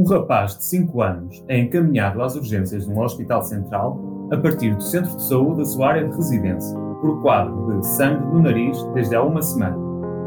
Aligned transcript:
Um 0.00 0.04
rapaz 0.04 0.56
de 0.56 0.64
5 0.64 1.02
anos 1.02 1.44
é 1.46 1.58
encaminhado 1.58 2.22
às 2.22 2.34
urgências 2.34 2.86
de 2.86 2.90
um 2.90 3.02
hospital 3.02 3.42
central 3.42 4.00
a 4.32 4.36
partir 4.38 4.74
do 4.74 4.82
centro 4.82 5.14
de 5.14 5.28
saúde 5.28 5.58
da 5.58 5.64
sua 5.66 5.88
área 5.90 6.08
de 6.08 6.16
residência, 6.16 6.74
por 7.02 7.20
quadro 7.20 7.78
de 7.78 7.86
sangue 7.86 8.24
no 8.28 8.40
nariz 8.40 8.82
desde 8.94 9.14
há 9.14 9.22
uma 9.22 9.42
semana. 9.42 9.76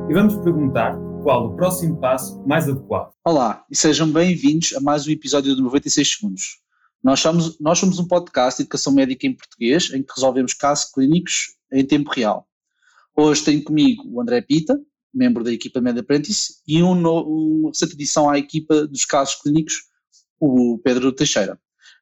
E 0.07 0.13
vamos 0.13 0.35
perguntar 0.35 0.95
qual 1.23 1.47
o 1.47 1.55
próximo 1.55 1.97
passo 1.97 2.39
mais 2.45 2.69
adequado. 2.69 3.13
Olá 3.25 3.65
e 3.67 3.75
sejam 3.75 4.07
bem-vindos 4.11 4.75
a 4.75 4.79
mais 4.79 5.07
um 5.07 5.09
episódio 5.09 5.55
de 5.55 5.61
96 5.63 6.17
Segundos. 6.17 6.59
Nós 7.03 7.19
somos, 7.19 7.59
nós 7.59 7.79
somos 7.79 7.97
um 7.97 8.07
podcast 8.07 8.57
de 8.57 8.65
educação 8.65 8.93
médica 8.93 9.25
em 9.25 9.33
português 9.33 9.91
em 9.91 10.03
que 10.03 10.13
resolvemos 10.15 10.53
casos 10.53 10.91
clínicos 10.91 11.55
em 11.71 11.83
tempo 11.83 12.11
real. 12.11 12.47
Hoje 13.15 13.43
tenho 13.43 13.63
comigo 13.63 14.03
o 14.05 14.21
André 14.21 14.39
Pita, 14.41 14.79
membro 15.13 15.43
da 15.43 15.51
equipa 15.51 15.81
Med 15.81 15.99
Apprentice, 15.99 16.61
e 16.67 16.81
um 16.81 16.95
no, 16.95 17.21
uma 17.59 17.69
recente 17.69 17.93
adição 17.93 18.29
à 18.29 18.37
equipa 18.37 18.87
dos 18.87 19.05
casos 19.05 19.35
clínicos, 19.35 19.75
o 20.39 20.79
Pedro 20.83 21.11
Teixeira, 21.11 21.57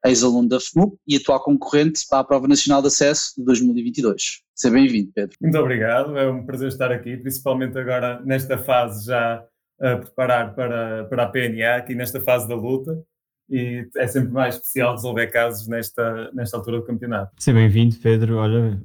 ex-aluno 0.05 0.49
da 0.49 0.59
FMUP 0.59 0.97
e 1.07 1.17
atual 1.17 1.43
concorrente 1.43 2.01
para 2.09 2.19
a 2.19 2.23
Prova 2.23 2.47
Nacional 2.47 2.81
de 2.81 2.87
Acesso 2.87 3.33
de 3.37 3.43
2022. 3.43 4.41
Seja 4.55 4.73
bem-vindo, 4.73 5.11
Pedro. 5.13 5.35
Muito 5.41 5.57
obrigado, 5.57 6.17
é 6.17 6.29
um 6.29 6.45
prazer 6.45 6.69
estar 6.69 6.91
aqui, 6.91 7.17
principalmente 7.17 7.77
agora 7.77 8.21
nesta 8.23 8.57
fase 8.57 9.05
já 9.07 9.45
a 9.81 9.97
preparar 9.97 10.53
para, 10.53 11.05
para 11.05 11.23
a 11.23 11.27
PNA, 11.27 11.77
aqui 11.77 11.95
nesta 11.95 12.21
fase 12.21 12.47
da 12.47 12.55
luta. 12.55 13.03
E 13.49 13.85
é 13.97 14.07
sempre 14.07 14.31
mais 14.31 14.55
especial 14.55 14.93
resolver 14.93 15.27
casos 15.27 15.67
nesta, 15.67 16.31
nesta 16.31 16.55
altura 16.55 16.77
do 16.77 16.85
campeonato. 16.85 17.33
Seja 17.37 17.57
bem-vindo, 17.57 17.97
Pedro. 17.97 18.37
Olha, 18.37 18.81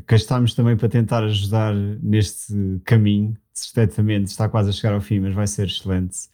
cá 0.00 0.16
estamos 0.16 0.54
também 0.54 0.76
para 0.76 0.88
tentar 0.88 1.24
ajudar 1.24 1.74
neste 1.74 2.80
caminho 2.84 3.36
certamente 3.52 4.28
está 4.28 4.48
quase 4.48 4.70
a 4.70 4.72
chegar 4.72 4.94
ao 4.94 5.00
fim, 5.00 5.20
mas 5.20 5.34
vai 5.34 5.46
ser 5.46 5.66
excelente. 5.66 6.28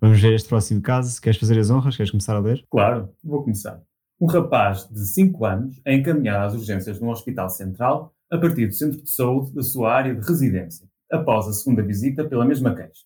Vamos 0.00 0.20
ver 0.20 0.34
este 0.34 0.48
próximo 0.48 0.80
caso. 0.80 1.20
Queres 1.20 1.38
fazer 1.38 1.58
as 1.58 1.70
honras? 1.70 1.96
Queres 1.96 2.10
começar 2.10 2.36
a 2.36 2.40
ler? 2.40 2.64
Claro, 2.70 3.12
vou 3.22 3.42
começar. 3.42 3.82
Um 4.20 4.26
rapaz 4.26 4.88
de 4.88 5.04
5 5.04 5.44
anos 5.44 5.80
é 5.84 5.94
encaminhado 5.94 6.46
às 6.46 6.54
urgências 6.54 6.98
de 6.98 7.04
um 7.04 7.10
hospital 7.10 7.48
central 7.48 8.14
a 8.30 8.36
partir 8.36 8.66
do 8.66 8.74
centro 8.74 9.02
de 9.02 9.10
saúde 9.10 9.54
da 9.54 9.62
sua 9.62 9.92
área 9.92 10.14
de 10.14 10.26
residência, 10.26 10.86
após 11.10 11.46
a 11.48 11.52
segunda 11.52 11.82
visita 11.82 12.28
pela 12.28 12.44
mesma 12.44 12.74
queixa. 12.74 13.04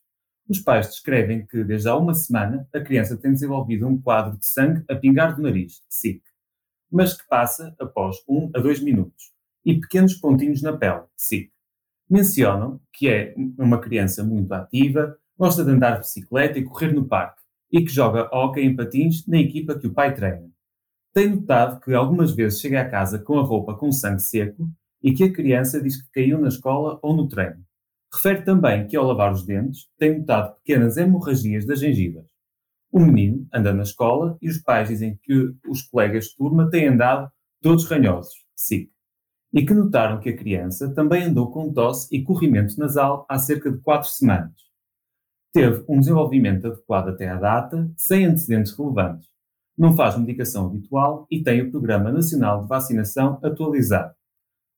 Os 0.48 0.58
pais 0.58 0.88
descrevem 0.88 1.46
que, 1.46 1.62
desde 1.62 1.88
há 1.88 1.96
uma 1.96 2.14
semana, 2.14 2.66
a 2.74 2.80
criança 2.80 3.16
tem 3.16 3.32
desenvolvido 3.32 3.86
um 3.86 4.00
quadro 4.00 4.36
de 4.36 4.44
sangue 4.44 4.84
a 4.90 4.96
pingar 4.96 5.36
do 5.36 5.42
nariz, 5.42 5.82
SIC, 5.88 6.20
mas 6.90 7.16
que 7.16 7.26
passa 7.28 7.74
após 7.78 8.16
1 8.28 8.36
um 8.36 8.50
a 8.54 8.58
2 8.58 8.80
minutos, 8.80 9.32
e 9.64 9.80
pequenos 9.80 10.14
pontinhos 10.14 10.62
na 10.62 10.76
pele, 10.76 11.02
SIC 11.16 11.52
mencionam 12.12 12.78
que 12.92 13.08
é 13.08 13.34
uma 13.58 13.80
criança 13.80 14.22
muito 14.22 14.52
ativa, 14.52 15.16
gosta 15.36 15.64
de 15.64 15.70
andar 15.70 15.92
de 15.92 16.00
bicicleta 16.00 16.58
e 16.58 16.64
correr 16.64 16.92
no 16.92 17.08
parque 17.08 17.40
e 17.72 17.82
que 17.82 17.90
joga 17.90 18.28
hóquei 18.30 18.64
em 18.66 18.76
patins 18.76 19.26
na 19.26 19.38
equipa 19.38 19.78
que 19.78 19.86
o 19.86 19.94
pai 19.94 20.14
treina. 20.14 20.50
Tem 21.14 21.30
notado 21.30 21.80
que 21.80 21.94
algumas 21.94 22.32
vezes 22.32 22.60
chega 22.60 22.82
a 22.82 22.88
casa 22.88 23.18
com 23.18 23.38
a 23.38 23.42
roupa 23.42 23.74
com 23.74 23.90
sangue 23.90 24.20
seco 24.20 24.68
e 25.02 25.14
que 25.14 25.24
a 25.24 25.32
criança 25.32 25.80
diz 25.80 26.02
que 26.02 26.10
caiu 26.12 26.38
na 26.38 26.48
escola 26.48 26.98
ou 27.02 27.16
no 27.16 27.28
treino. 27.28 27.64
Refere 28.12 28.42
também 28.42 28.86
que 28.86 28.94
ao 28.94 29.06
lavar 29.06 29.32
os 29.32 29.46
dentes 29.46 29.88
tem 29.98 30.18
notado 30.18 30.54
pequenas 30.56 30.98
hemorragias 30.98 31.64
das 31.64 31.80
gengivas. 31.80 32.26
O 32.90 33.00
menino 33.00 33.46
anda 33.54 33.72
na 33.72 33.84
escola 33.84 34.36
e 34.42 34.50
os 34.50 34.58
pais 34.58 34.88
dizem 34.88 35.18
que 35.22 35.54
os 35.66 35.80
colegas 35.80 36.26
de 36.26 36.36
turma 36.36 36.68
têm 36.68 36.88
andado 36.88 37.30
todos 37.62 37.86
ranhosos, 37.86 38.34
SIC 38.54 38.92
e 39.52 39.64
que 39.64 39.74
notaram 39.74 40.18
que 40.18 40.30
a 40.30 40.36
criança 40.36 40.92
também 40.94 41.24
andou 41.24 41.50
com 41.50 41.72
tosse 41.72 42.08
e 42.14 42.22
corrimento 42.22 42.78
nasal 42.78 43.26
há 43.28 43.38
cerca 43.38 43.70
de 43.70 43.78
4 43.78 44.08
semanas. 44.08 44.52
Teve 45.52 45.84
um 45.86 46.00
desenvolvimento 46.00 46.66
adequado 46.66 47.08
até 47.08 47.28
à 47.28 47.36
data, 47.36 47.90
sem 47.96 48.24
antecedentes 48.24 48.72
relevantes. 48.76 49.28
Não 49.76 49.94
faz 49.94 50.16
medicação 50.16 50.66
habitual 50.66 51.26
e 51.30 51.42
tem 51.42 51.60
o 51.60 51.70
Programa 51.70 52.10
Nacional 52.10 52.62
de 52.62 52.68
Vacinação 52.68 53.38
atualizado. 53.42 54.14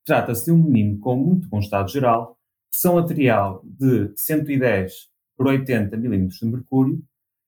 Trata-se 0.04 0.46
de 0.46 0.52
um 0.52 0.62
menino 0.62 0.98
com 0.98 1.16
muito 1.16 1.48
bom 1.48 1.60
estado 1.60 1.88
geral, 1.88 2.36
pressão 2.70 2.98
arterial 2.98 3.62
de 3.64 4.12
110 4.16 5.08
por 5.36 5.46
80 5.46 5.96
mm 5.96 6.28
de 6.28 6.46
mercúrio 6.46 7.02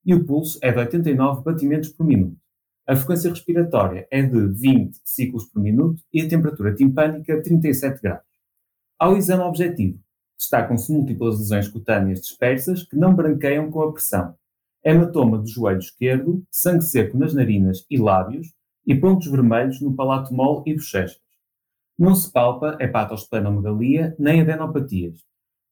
e 0.05 0.15
o 0.15 0.25
pulso 0.25 0.59
é 0.63 0.71
de 0.71 0.79
89 0.79 1.43
batimentos 1.43 1.89
por 1.91 2.07
minuto. 2.07 2.46
A 2.89 2.95
frequência 2.95 3.31
respiratória 3.31 4.07
é 4.13 4.23
de 4.23 4.47
20 4.47 5.01
ciclos 5.05 5.47
por 5.47 5.61
minuto 5.61 6.01
e 6.13 6.23
a 6.23 6.29
temperatura 6.29 6.73
timpânica 6.73 7.43
37 7.43 8.01
graus. 8.01 8.23
Ao 8.97 9.17
exame 9.17 9.43
objetivo, 9.43 9.99
destacam-se 10.39 10.93
múltiplas 10.93 11.37
lesões 11.41 11.67
cutâneas 11.67 12.21
dispersas 12.21 12.85
que 12.85 12.95
não 12.95 13.13
branqueiam 13.13 13.73
com 13.73 13.83
a 13.83 13.93
pressão, 13.93 14.37
hematoma 14.85 15.39
do 15.39 15.49
joelho 15.49 15.81
esquerdo, 15.81 16.45
sangue 16.49 16.85
seco 16.85 17.19
nas 17.19 17.35
narinas 17.35 17.85
e 17.91 17.99
lábios 17.99 18.55
e 18.87 18.95
pontos 18.95 19.29
vermelhos 19.29 19.81
no 19.81 19.97
palato 19.97 20.33
mole 20.33 20.63
e 20.67 20.75
bochechas. 20.75 21.21
Não 21.99 22.15
se 22.15 22.31
palpa 22.31 22.77
hepatosplenomegalia 22.79 24.15
nem 24.17 24.43
adenopatias. 24.43 25.25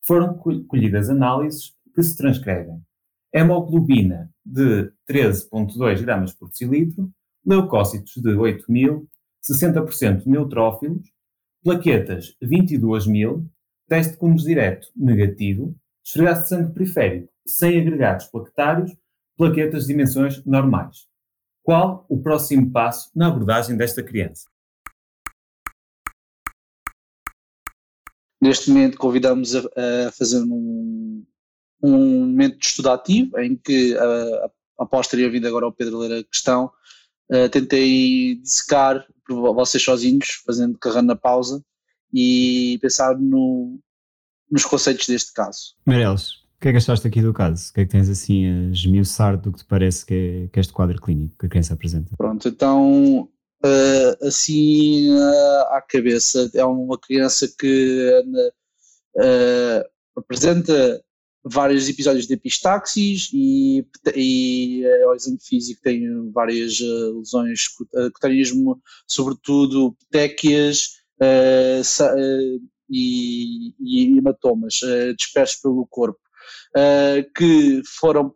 Foram 0.03 0.35
colhidas 0.35 1.09
análises 1.09 1.77
que 1.95 2.03
se 2.03 2.17
transcrevem 2.17 2.83
hemoglobina 3.34 4.31
de 4.45 4.93
13,2 5.11 6.00
gramas 6.03 6.33
por 6.33 6.49
decilitro, 6.49 7.11
leucócitos 7.45 8.15
de 8.22 8.34
8 8.34 8.65
mil, 8.69 9.09
60% 9.43 10.25
neutrófilos, 10.27 11.12
plaquetas 11.62 12.37
22 12.41 13.06
mil, 13.06 13.50
teste 13.89 14.17
de 14.19 14.44
direto 14.44 14.87
negativo, 14.97 15.75
esfregaço 16.05 16.43
de 16.43 16.49
sangue 16.49 16.73
periférico 16.73 17.33
sem 17.47 17.78
agregados 17.78 18.27
plaquetários, 18.27 18.97
plaquetas 19.37 19.83
de 19.83 19.89
dimensões 19.89 20.44
normais. 20.44 21.09
Qual 21.62 22.06
o 22.09 22.23
próximo 22.23 22.71
passo 22.71 23.11
na 23.15 23.28
abordagem 23.28 23.77
desta 23.77 24.03
criança? 24.03 24.49
Neste 28.41 28.71
momento 28.71 28.99
convidamos 28.99 29.56
a, 29.56 29.61
a 30.06 30.12
fazer 30.12 30.43
um, 30.43 31.25
um 31.84 32.21
momento 32.21 32.59
de 32.59 32.67
estudo 32.67 32.91
ativo 32.91 33.39
em 33.39 33.56
que, 33.56 33.95
uh, 33.95 34.50
após 34.78 35.06
terem 35.06 35.27
ouvido 35.27 35.47
agora 35.47 35.67
o 35.67 35.72
Pedro 35.72 35.99
ler 35.99 36.21
a 36.21 36.25
questão, 36.25 36.71
uh, 37.31 37.49
tentei 37.50 38.37
dissecar 38.37 39.06
por 39.27 39.55
vocês 39.55 39.83
sozinhos, 39.83 40.43
fazendo 40.47 40.78
carreira 40.78 41.03
na 41.03 41.17
pausa 41.17 41.62
e 42.12 42.78
pensar 42.81 43.19
no, 43.19 43.78
nos 44.50 44.65
conceitos 44.65 45.06
deste 45.06 45.33
caso. 45.33 45.75
Meirelles, 45.87 46.44
o 46.56 46.61
que 46.61 46.69
é 46.69 46.71
que 46.73 46.78
achaste 46.78 47.06
aqui 47.06 47.21
do 47.21 47.33
caso? 47.33 47.71
O 47.71 47.75
que 47.75 47.81
é 47.81 47.84
que 47.84 47.91
tens 47.91 48.09
assim 48.09 48.47
a 48.47 48.73
esmiuçar 48.73 49.37
do 49.37 49.53
que 49.53 49.59
te 49.59 49.65
parece 49.65 50.06
que 50.06 50.15
é, 50.15 50.49
que 50.49 50.59
é 50.59 50.61
este 50.61 50.73
quadro 50.73 51.00
clínico 51.00 51.37
que 51.39 51.47
a 51.47 51.49
criança 51.49 51.75
apresenta? 51.75 52.17
Pronto, 52.17 52.49
então 52.49 53.28
uh, 53.65 54.27
assim 54.27 55.11
uh, 55.11 55.61
à 55.71 55.83
cabeça, 55.83 56.50
é 56.55 56.65
uma 56.65 56.99
criança 56.99 57.47
que 57.59 58.23
uh, 59.17 59.84
apresenta 60.17 61.03
vários 61.44 61.88
episódios 61.88 62.27
de 62.27 62.34
epistaxis 62.34 63.28
e, 63.32 63.87
e 64.16 64.82
uh, 64.87 65.10
o 65.10 65.15
exame 65.15 65.38
físico 65.41 65.82
tem 65.82 66.31
várias 66.31 66.81
uh, 66.81 67.19
lesões 67.19 67.66
uh, 67.94 68.10
cutanismo, 68.12 68.81
sobretudo 69.06 69.94
petequias 70.10 71.03
uh, 71.21 72.60
e, 72.88 73.75
e, 73.78 74.19
hematomas 74.19 74.81
dispersos 75.19 75.60
pelo 75.60 75.87
corpo, 75.87 76.21
que 77.34 77.81
foram 77.99 78.32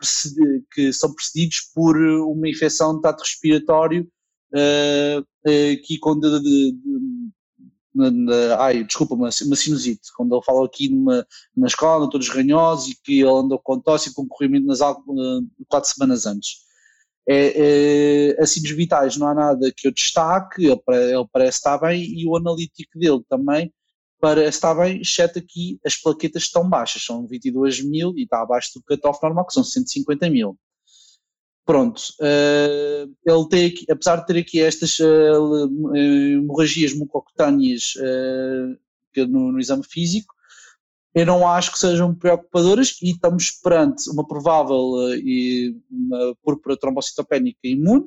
que 0.72 0.92
são 0.92 1.14
precedidos 1.14 1.60
por 1.74 1.96
uma 1.96 2.48
infecção 2.48 2.96
de 2.96 3.02
trato 3.02 3.22
respiratório 3.22 4.08
que 5.84 5.98
quando 6.00 6.40
de, 6.40 6.72
de, 6.72 6.97
na, 7.98 8.10
na, 8.10 8.62
ai, 8.62 8.84
desculpa, 8.84 9.14
uma, 9.14 9.28
uma 9.28 9.56
sinusite, 9.56 10.12
quando 10.16 10.34
ele 10.34 10.44
fala 10.44 10.64
aqui 10.64 10.88
numa, 10.88 11.26
na 11.56 11.66
escola, 11.66 12.08
todos 12.08 12.28
ranhosos, 12.28 12.88
e 12.88 13.02
que 13.02 13.20
ele 13.20 13.30
andou 13.30 13.58
com 13.58 13.80
tosse 13.80 14.10
e 14.10 14.14
com 14.14 14.26
corrimento 14.26 14.66
nasal 14.66 15.02
uh, 15.08 15.46
quatro 15.68 15.90
semanas 15.90 16.24
antes. 16.26 16.66
É, 17.28 18.36
é, 18.36 18.42
assim, 18.42 18.62
dos 18.62 18.70
vitais 18.70 19.16
não 19.16 19.28
há 19.28 19.34
nada 19.34 19.72
que 19.76 19.86
eu 19.86 19.92
destaque, 19.92 20.64
ele, 20.64 20.80
ele 20.88 21.28
parece 21.32 21.58
estar 21.58 21.78
bem, 21.78 22.02
e 22.02 22.26
o 22.26 22.36
analítico 22.36 22.98
dele 22.98 23.20
também 23.28 23.72
parece 24.20 24.56
estar 24.56 24.74
bem, 24.74 25.00
exceto 25.00 25.38
aqui 25.38 25.78
as 25.84 25.96
plaquetas 25.96 26.44
estão 26.44 26.68
baixas, 26.68 27.04
são 27.04 27.26
22 27.26 27.82
mil 27.84 28.16
e 28.16 28.22
está 28.22 28.40
abaixo 28.42 28.70
do 28.74 28.82
cutoff 28.82 29.20
normal, 29.22 29.46
que 29.46 29.52
são 29.52 29.64
150 29.64 30.30
mil. 30.30 30.56
Pronto, 31.68 32.00
uh, 32.18 33.14
ele 33.26 33.48
tem 33.50 33.66
aqui, 33.66 33.84
apesar 33.90 34.16
de 34.16 34.26
ter 34.26 34.38
aqui 34.38 34.58
estas 34.58 34.98
uh, 35.00 35.94
hemorragias 35.94 36.94
mucocutâneas 36.94 37.92
uh, 37.96 39.26
no, 39.28 39.52
no, 39.52 39.60
exame 39.60 39.84
físico, 39.84 40.34
eu 41.14 41.26
não 41.26 41.46
acho 41.46 41.70
que 41.70 41.78
sejam 41.78 42.14
preocupadoras 42.14 42.96
e 43.02 43.10
estamos 43.10 43.50
perante 43.50 44.08
uma 44.08 44.26
provável 44.26 45.14
e 45.18 45.76
uma 45.90 46.34
púrpura 46.42 46.74
trombocitopénica 46.74 47.58
imune 47.64 48.06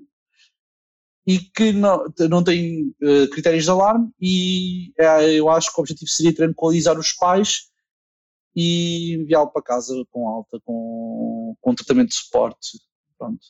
e 1.27 1.37
que 1.37 1.71
não, 1.71 2.03
não 2.31 2.43
tem 2.43 2.95
critérios 3.31 3.65
de 3.65 3.69
alarme 3.69 4.09
e 4.19 4.91
eu 5.37 5.49
acho 5.49 5.71
que 5.71 5.79
o 5.79 5.81
objetivo 5.81 6.09
seria 6.09 6.33
tranquilizar 6.33 6.97
os 6.97 7.11
pais 7.11 7.69
e 8.55 9.13
enviá-lo 9.13 9.51
para 9.51 9.61
casa 9.61 9.93
com 10.09 10.27
alta, 10.27 10.59
com, 10.65 11.55
com 11.61 11.75
tratamento 11.75 12.09
de 12.09 12.15
suporte 12.15 12.79
Pronto. 13.21 13.45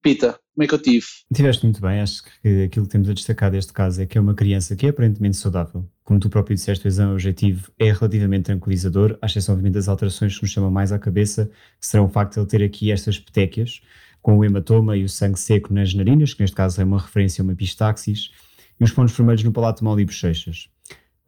Pita, 0.00 0.38
como 0.54 0.62
é 0.62 0.68
que 0.68 0.74
eu 0.74 0.80
tive? 0.80 1.06
Tiveste 1.34 1.64
muito 1.64 1.80
bem, 1.80 2.00
acho 2.00 2.22
que 2.22 2.62
aquilo 2.62 2.86
que 2.86 2.92
temos 2.92 3.08
a 3.08 3.12
destacar 3.12 3.50
deste 3.50 3.72
caso 3.72 4.00
é 4.00 4.06
que 4.06 4.16
é 4.16 4.20
uma 4.20 4.32
criança 4.32 4.76
que 4.76 4.86
é 4.86 4.90
aparentemente 4.90 5.36
saudável. 5.36 5.84
Como 6.04 6.20
tu 6.20 6.30
próprio 6.30 6.54
disseste, 6.54 6.86
o 6.86 6.88
exame 6.88 7.12
objetivo 7.14 7.72
é 7.76 7.90
relativamente 7.90 8.44
tranquilizador, 8.44 9.18
à 9.20 9.26
exceção 9.26 9.54
obviamente 9.54 9.74
das 9.74 9.88
alterações 9.88 10.36
que 10.36 10.42
nos 10.42 10.52
chamam 10.52 10.70
mais 10.70 10.92
à 10.92 11.00
cabeça, 11.00 11.50
que 11.80 11.86
serão 11.86 12.04
o 12.04 12.08
facto 12.08 12.34
de 12.34 12.40
ele 12.40 12.46
ter 12.46 12.62
aqui 12.62 12.92
estas 12.92 13.18
petequias, 13.18 13.80
com 14.22 14.38
o 14.38 14.44
hematoma 14.44 14.96
e 14.96 15.02
o 15.02 15.08
sangue 15.08 15.40
seco 15.40 15.74
nas 15.74 15.92
narinas, 15.92 16.32
que 16.32 16.40
neste 16.40 16.54
caso 16.54 16.80
é 16.80 16.84
uma 16.84 17.00
referência 17.00 17.42
a 17.42 17.44
uma 17.44 17.54
epistaxis, 17.54 18.30
e 18.78 18.84
os 18.84 18.92
pontos 18.92 19.16
vermelhos 19.16 19.42
no 19.42 19.52
palato 19.52 19.82
mole 19.82 20.02
e 20.02 20.06
bochechas. 20.06 20.70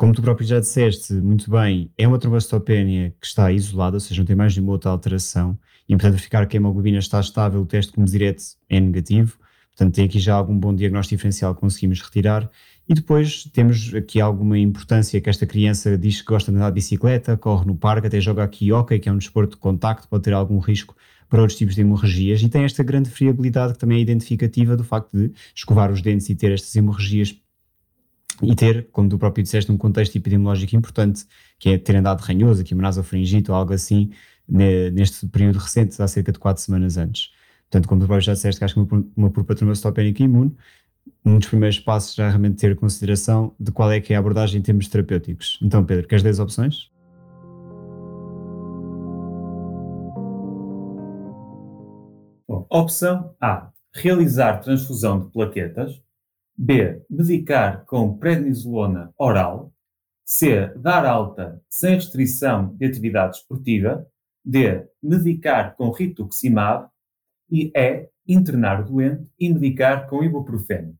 Como 0.00 0.14
tu 0.14 0.22
próprio 0.22 0.48
já 0.48 0.58
disseste 0.58 1.12
muito 1.12 1.50
bem, 1.50 1.92
é 1.98 2.08
uma 2.08 2.18
trombocitopenia 2.18 3.14
que 3.20 3.26
está 3.26 3.52
isolada, 3.52 3.96
ou 3.96 4.00
seja, 4.00 4.22
não 4.22 4.26
tem 4.26 4.34
mais 4.34 4.56
nenhuma 4.56 4.72
outra 4.72 4.90
alteração, 4.90 5.58
e 5.86 5.92
portanto 5.92 6.12
verificar 6.12 6.46
que 6.46 6.56
a 6.56 6.58
hemoglobina 6.58 6.98
está 6.98 7.20
estável, 7.20 7.60
o 7.60 7.66
teste 7.66 7.92
como 7.92 8.06
direto 8.06 8.42
é 8.70 8.80
negativo, 8.80 9.36
portanto 9.68 9.94
tem 9.94 10.06
aqui 10.06 10.18
já 10.18 10.34
algum 10.34 10.58
bom 10.58 10.74
diagnóstico 10.74 11.18
diferencial 11.18 11.54
que 11.54 11.60
conseguimos 11.60 12.00
retirar, 12.00 12.50
e 12.88 12.94
depois 12.94 13.44
temos 13.52 13.94
aqui 13.94 14.22
alguma 14.22 14.58
importância 14.58 15.20
que 15.20 15.28
esta 15.28 15.44
criança 15.44 15.98
diz 15.98 16.22
que 16.22 16.28
gosta 16.28 16.50
de 16.50 16.56
andar 16.56 16.70
de 16.70 16.76
bicicleta, 16.76 17.36
corre 17.36 17.66
no 17.66 17.76
parque, 17.76 18.06
até 18.06 18.18
joga 18.22 18.42
aqui 18.42 18.72
hockey, 18.72 19.00
que 19.00 19.08
é 19.10 19.12
um 19.12 19.18
desporto 19.18 19.56
de 19.56 19.60
contacto, 19.60 20.08
pode 20.08 20.22
ter 20.22 20.32
algum 20.32 20.60
risco 20.60 20.96
para 21.28 21.42
outros 21.42 21.58
tipos 21.58 21.74
de 21.74 21.82
hemorragias, 21.82 22.40
e 22.40 22.48
tem 22.48 22.64
esta 22.64 22.82
grande 22.82 23.10
friabilidade 23.10 23.74
que 23.74 23.78
também 23.78 23.98
é 23.98 24.00
identificativa 24.00 24.78
do 24.78 24.82
facto 24.82 25.14
de 25.14 25.30
escovar 25.54 25.92
os 25.92 26.00
dentes 26.00 26.30
e 26.30 26.34
ter 26.34 26.52
estas 26.52 26.74
hemorragias 26.74 27.38
e 28.42 28.54
ter, 28.54 28.88
como 28.92 29.08
tu 29.08 29.18
próprio 29.18 29.42
disseste, 29.42 29.70
um 29.70 29.76
contexto 29.76 30.16
epidemiológico 30.16 30.76
importante, 30.76 31.24
que 31.58 31.70
é 31.70 31.78
ter 31.78 31.96
andado 31.96 32.20
ranhoso, 32.20 32.62
aqui 32.62 32.74
uma 32.74 32.82
nasofaringite 32.82 33.50
ou 33.50 33.56
algo 33.56 33.72
assim, 33.72 34.10
neste 34.48 35.26
período 35.26 35.58
recente, 35.58 36.00
há 36.02 36.08
cerca 36.08 36.32
de 36.32 36.38
4 36.38 36.62
semanas 36.62 36.96
antes. 36.96 37.30
Portanto, 37.70 37.88
como 37.88 38.00
tu 38.00 38.06
próprio 38.06 38.24
já 38.24 38.32
disseste, 38.32 38.58
que 38.58 38.64
acho 38.64 38.74
que 38.74 38.80
uma, 38.80 39.06
uma 39.16 39.30
purpura 39.30 39.56
imune, 40.24 40.54
um 41.24 41.38
dos 41.38 41.48
primeiros 41.48 41.78
passos 41.78 42.14
já 42.14 42.24
é 42.24 42.28
realmente 42.28 42.56
ter 42.56 42.76
consideração 42.76 43.54
de 43.58 43.70
qual 43.70 43.90
é 43.92 44.00
que 44.00 44.12
é 44.12 44.16
a 44.16 44.18
abordagem 44.18 44.58
em 44.60 44.62
termos 44.62 44.88
terapêuticos. 44.88 45.58
Então, 45.62 45.84
Pedro, 45.84 46.08
queres 46.08 46.22
10 46.22 46.40
opções? 46.40 46.90
Opção 52.72 53.34
A. 53.40 53.70
Realizar 53.92 54.60
transfusão 54.60 55.18
de 55.18 55.32
plaquetas. 55.32 56.00
B. 56.62 57.00
Medicar 57.08 57.86
com 57.86 58.18
prednisolona 58.18 59.14
oral. 59.16 59.72
C. 60.26 60.68
Dar 60.76 61.06
alta 61.06 61.58
sem 61.70 61.94
restrição 61.94 62.76
de 62.76 62.84
atividade 62.84 63.38
esportiva. 63.38 64.06
D. 64.44 64.86
Medicar 65.02 65.74
com 65.74 65.90
rituximab. 65.90 66.86
E 67.50 67.72
E. 67.74 68.10
Internar 68.28 68.82
o 68.82 68.84
doente 68.84 69.26
e 69.38 69.48
medicar 69.48 70.06
com 70.06 70.22
ibuprofeno. 70.22 70.94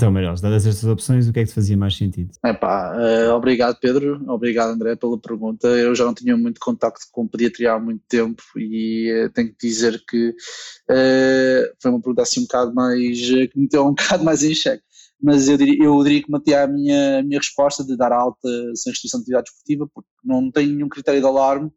Então, 0.00 0.10
Meireles, 0.10 0.40
dadas 0.40 0.64
estas 0.66 0.88
opções, 0.88 1.28
o 1.28 1.32
que 1.32 1.40
é 1.40 1.44
que 1.44 1.52
fazia 1.52 1.76
mais 1.76 1.94
sentido? 1.94 2.30
Epá, 2.42 2.96
uh, 2.96 3.34
obrigado 3.34 3.78
Pedro, 3.78 4.18
obrigado 4.32 4.70
André 4.70 4.96
pela 4.96 5.20
pergunta. 5.20 5.68
Eu 5.68 5.94
já 5.94 6.06
não 6.06 6.14
tinha 6.14 6.34
muito 6.38 6.58
contacto 6.58 7.04
com 7.12 7.28
pediatria 7.28 7.74
há 7.74 7.78
muito 7.78 8.02
tempo 8.08 8.42
e 8.56 9.12
uh, 9.12 9.30
tenho 9.30 9.50
que 9.50 9.68
dizer 9.68 10.02
que 10.08 10.30
uh, 10.30 11.76
foi 11.82 11.90
uma 11.90 12.00
pergunta 12.00 12.22
assim 12.22 12.40
um 12.40 12.44
bocado 12.44 12.74
mais, 12.74 13.20
que 13.20 13.52
me 13.54 13.68
deu 13.68 13.88
um 13.88 13.92
bocado 13.92 14.24
mais 14.24 14.42
em 14.42 14.54
xeque. 14.54 14.82
Mas 15.22 15.50
eu 15.50 15.58
diria, 15.58 15.84
eu 15.84 16.02
diria 16.02 16.22
que 16.22 16.30
mantinha 16.30 16.62
a 16.62 16.66
minha, 16.66 17.18
a 17.18 17.22
minha 17.22 17.38
resposta 17.38 17.84
de 17.84 17.94
dar 17.94 18.10
alta 18.10 18.48
sem 18.76 18.92
restrição 18.92 19.20
de 19.20 19.24
atividade 19.24 19.50
esportiva, 19.50 19.86
porque 19.92 20.08
não 20.24 20.50
tenho 20.50 20.76
nenhum 20.76 20.88
critério 20.88 21.20
de 21.20 21.26
alarme 21.26 21.70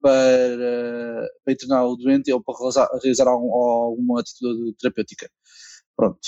para, 0.00 1.28
para 1.44 1.52
internar 1.52 1.84
o 1.84 1.96
doente 1.96 2.32
ou 2.32 2.42
para 2.42 2.58
realizar, 2.58 2.88
realizar 3.02 3.28
algum, 3.28 3.52
alguma 3.52 4.20
atitude 4.20 4.74
terapêutica 4.78 5.28
pronto, 5.98 6.20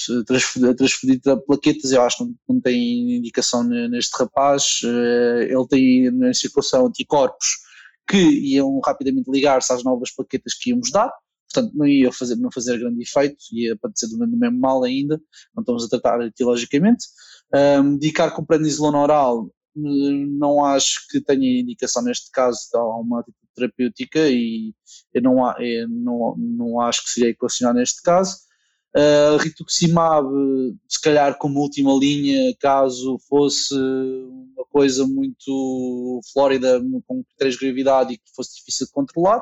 transferir 0.74 1.20
plaquetas 1.46 1.92
eu 1.92 2.02
acho 2.02 2.16
que 2.18 2.24
não, 2.24 2.34
não 2.48 2.60
tem 2.60 3.18
indicação 3.18 3.62
neste 3.62 4.10
rapaz, 4.18 4.80
eh, 4.84 5.48
ele 5.48 5.68
tem 5.68 6.10
na 6.10 6.34
circulação 6.34 6.86
anticorpos 6.86 7.46
que 8.08 8.18
iam 8.18 8.80
rapidamente 8.84 9.30
ligar-se 9.30 9.72
às 9.72 9.84
novas 9.84 10.10
plaquetas 10.10 10.54
que 10.54 10.70
íamos 10.70 10.90
dar, 10.90 11.08
portanto 11.52 11.72
não 11.72 11.86
ia 11.86 12.10
fazer, 12.10 12.34
não 12.34 12.50
fazer 12.50 12.80
grande 12.80 13.00
efeito, 13.00 13.36
ia 13.52 13.76
padecer 13.76 14.08
do 14.08 14.18
mesmo 14.18 14.58
mal 14.58 14.82
ainda, 14.82 15.20
não 15.54 15.60
estamos 15.60 15.84
a 15.84 15.88
tratar 15.88 16.20
etiologicamente. 16.26 17.06
Um, 17.54 17.82
medicar 17.92 18.34
com 18.34 18.44
prednisolona 18.44 18.98
oral, 18.98 19.50
não 19.76 20.64
acho 20.64 21.06
que 21.08 21.20
tenha 21.20 21.60
indicação 21.60 22.02
neste 22.02 22.28
caso 22.32 22.58
de 22.72 22.78
uma 22.78 23.24
terapêutica 23.54 24.28
e 24.28 24.74
eu 25.14 25.22
não, 25.22 25.60
eu 25.60 25.88
não, 25.88 26.34
não 26.36 26.80
acho 26.80 27.04
que 27.04 27.10
seria 27.10 27.30
equacionar 27.30 27.74
neste 27.74 28.02
caso. 28.02 28.49
Uh, 28.96 29.36
rituximab, 29.36 30.26
se 30.88 31.00
calhar 31.00 31.38
como 31.38 31.60
última 31.60 31.92
linha, 31.92 32.52
caso 32.58 33.18
fosse 33.28 33.72
uma 33.72 34.64
coisa 34.68 35.06
muito 35.06 36.20
flórida, 36.32 36.80
com 37.06 37.22
de 37.40 37.56
gravidade 37.56 38.14
e 38.14 38.18
que 38.18 38.34
fosse 38.34 38.56
difícil 38.56 38.86
de 38.86 38.92
controlar. 38.92 39.40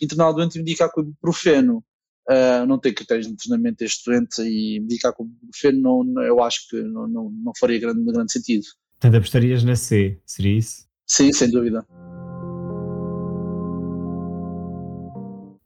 Internal 0.00 0.32
doente 0.32 0.58
medicar 0.58 0.90
com 0.90 1.02
ibuprofeno, 1.02 1.84
uh, 2.30 2.64
não 2.66 2.78
tem 2.78 2.94
critérios 2.94 3.26
de 3.26 3.34
internamento 3.34 3.78
deste 3.78 4.10
doente 4.10 4.40
e 4.40 4.80
medicar 4.80 5.12
com 5.12 5.24
ibuprofeno, 5.24 6.02
não, 6.02 6.22
eu 6.22 6.42
acho 6.42 6.66
que 6.68 6.80
não, 6.82 7.06
não, 7.06 7.30
não 7.30 7.52
faria 7.60 7.78
grande, 7.78 8.02
grande 8.02 8.32
sentido. 8.32 8.64
Portanto, 8.98 9.18
apostarias 9.18 9.62
na 9.62 9.76
C, 9.76 10.18
seria 10.24 10.56
isso? 10.56 10.86
Sim, 11.06 11.30
sem 11.34 11.50
dúvida. 11.50 11.86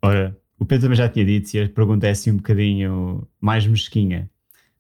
Ora, 0.03 0.37
o 0.60 0.64
Pedro 0.66 0.82
também 0.82 0.96
já 0.98 1.08
tinha 1.08 1.24
dito, 1.24 1.54
e 1.54 1.62
a 1.62 1.68
pergunta 1.68 2.06
é 2.06 2.10
assim 2.10 2.32
um 2.32 2.36
bocadinho 2.36 3.26
mais 3.40 3.66
mesquinha, 3.66 4.30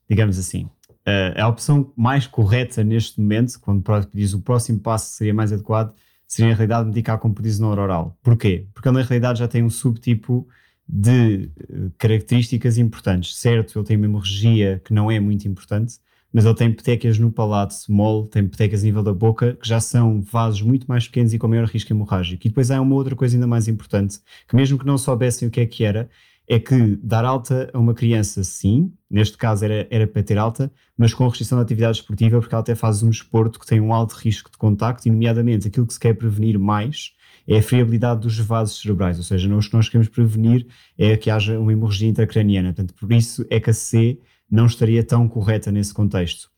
digamos 0.08 0.38
assim. 0.38 0.64
Uh, 1.08 1.40
a 1.40 1.48
opção 1.48 1.90
mais 1.96 2.26
correta 2.26 2.84
neste 2.84 3.18
momento, 3.18 3.58
quando 3.58 3.82
diz 4.12 4.34
o 4.34 4.42
próximo 4.42 4.78
passo 4.78 5.16
seria 5.16 5.32
mais 5.32 5.50
adequado, 5.50 5.94
seria 6.26 6.50
na 6.50 6.56
realidade 6.56 6.86
medicar 6.86 7.18
com 7.18 7.32
prednisona 7.32 7.80
oral. 7.80 8.18
Porquê? 8.22 8.66
Porque 8.74 8.88
ele 8.88 8.98
na 8.98 9.02
realidade 9.02 9.38
já 9.38 9.48
tem 9.48 9.62
um 9.64 9.70
subtipo 9.70 10.46
de 10.86 11.50
uh, 11.70 11.90
características 11.96 12.76
importantes. 12.76 13.36
Certo, 13.36 13.78
ele 13.78 13.86
tem 13.86 13.94
hemorragia 14.04 14.82
que 14.84 14.92
não 14.92 15.10
é 15.10 15.18
muito 15.18 15.48
importante, 15.48 15.94
mas 16.32 16.44
ele 16.44 16.54
tem 16.54 16.72
petequias 16.72 17.18
no 17.18 17.30
palato 17.30 17.74
mole, 17.88 18.28
tem 18.28 18.46
petequias 18.46 18.82
a 18.82 18.84
nível 18.84 19.02
da 19.02 19.12
boca, 19.12 19.54
que 19.60 19.68
já 19.68 19.80
são 19.80 20.20
vasos 20.20 20.62
muito 20.62 20.86
mais 20.86 21.06
pequenos 21.06 21.32
e 21.32 21.38
com 21.38 21.48
maior 21.48 21.66
risco 21.66 21.92
hemorrágico. 21.92 22.46
E 22.46 22.50
depois 22.50 22.70
há 22.70 22.80
uma 22.80 22.94
outra 22.94 23.16
coisa 23.16 23.36
ainda 23.36 23.46
mais 23.46 23.68
importante, 23.68 24.18
que 24.48 24.54
mesmo 24.54 24.78
que 24.78 24.86
não 24.86 24.96
soubessem 24.96 25.48
o 25.48 25.50
que 25.50 25.60
é 25.60 25.66
que 25.66 25.84
era, 25.84 26.08
é 26.48 26.58
que 26.58 26.96
dar 26.96 27.24
alta 27.24 27.70
a 27.72 27.78
uma 27.78 27.94
criança, 27.94 28.42
sim, 28.42 28.92
neste 29.08 29.36
caso 29.36 29.64
era, 29.64 29.86
era 29.88 30.06
para 30.06 30.20
ter 30.20 30.36
alta, 30.36 30.70
mas 30.98 31.14
com 31.14 31.26
restrição 31.28 31.56
de 31.58 31.62
atividade 31.62 31.98
esportiva, 31.98 32.40
porque 32.40 32.52
ela 32.52 32.60
até 32.60 32.74
faz 32.74 33.04
um 33.04 33.10
desporto 33.10 33.60
que 33.60 33.66
tem 33.66 33.80
um 33.80 33.94
alto 33.94 34.14
risco 34.14 34.50
de 34.50 34.58
contacto, 34.58 35.06
e 35.06 35.12
nomeadamente 35.12 35.68
aquilo 35.68 35.86
que 35.86 35.94
se 35.94 36.00
quer 36.00 36.14
prevenir 36.14 36.58
mais 36.58 37.12
é 37.46 37.58
a 37.58 37.62
friabilidade 37.62 38.22
dos 38.22 38.38
vasos 38.38 38.80
cerebrais, 38.80 39.16
ou 39.16 39.22
seja, 39.22 39.48
nós, 39.48 39.66
o 39.66 39.70
que 39.70 39.76
nós 39.76 39.88
queremos 39.88 40.08
prevenir 40.08 40.66
é 40.98 41.16
que 41.16 41.30
haja 41.30 41.58
uma 41.58 41.72
hemorragia 41.72 42.08
intracraniana. 42.08 42.72
Portanto, 42.72 42.94
por 42.98 43.12
isso 43.12 43.46
é 43.48 43.60
que 43.60 43.70
a 43.70 43.72
C 43.72 44.18
não 44.50 44.66
estaria 44.66 45.04
tão 45.04 45.28
correta 45.28 45.70
nesse 45.70 45.94
contexto. 45.94 46.50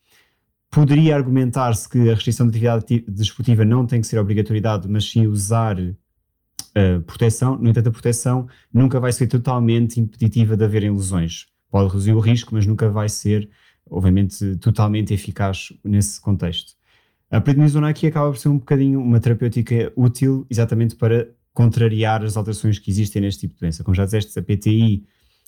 Poderia 0.71 1.15
argumentar-se 1.15 1.87
que 1.89 1.99
a 2.09 2.15
restrição 2.15 2.47
de 2.49 2.67
atividade 2.67 3.05
desportiva 3.07 3.65
não 3.65 3.85
tem 3.85 4.01
que 4.01 4.07
ser 4.07 4.19
obrigatoriedade, 4.19 4.89
mas 4.89 5.05
sim 5.11 5.27
usar 5.27 5.79
uh, 5.79 7.03
proteção. 7.07 7.59
No 7.59 7.69
entanto, 7.69 7.91
a 7.91 7.93
proteção 7.93 8.49
nunca 8.73 8.99
vai 8.99 9.13
ser 9.13 9.27
totalmente 9.27 10.01
impeditiva 10.01 10.57
de 10.57 10.65
haverem 10.65 10.91
lesões. 10.91 11.47
Pode 11.71 11.89
reduzir 11.89 12.13
o 12.13 12.21
risco, 12.21 12.55
mas 12.55 12.67
nunca 12.67 12.89
vai 12.89 13.09
ser, 13.09 13.51
obviamente, 13.91 14.57
totalmente 14.57 15.13
eficaz 15.13 15.73
nesse 15.85 16.19
contexto. 16.21 16.73
A 17.31 17.41
prednisona 17.41 17.89
aqui 17.89 18.07
acaba 18.07 18.31
por 18.31 18.39
ser 18.39 18.49
um 18.49 18.59
bocadinho 18.59 19.01
uma 19.01 19.21
terapêutica 19.21 19.93
útil 19.97 20.47
exatamente 20.51 20.97
para 20.97 21.29
contrariar 21.53 22.23
as 22.23 22.37
alterações 22.37 22.79
que 22.79 22.91
existem 22.91 23.23
neste 23.23 23.43
tipo 23.43 23.55
de 23.55 23.61
doença. 23.61 23.85
Como 23.85 23.95
já 23.95 24.05
disseste, 24.05 24.39
a 24.39 24.43
PTI, 24.43 25.05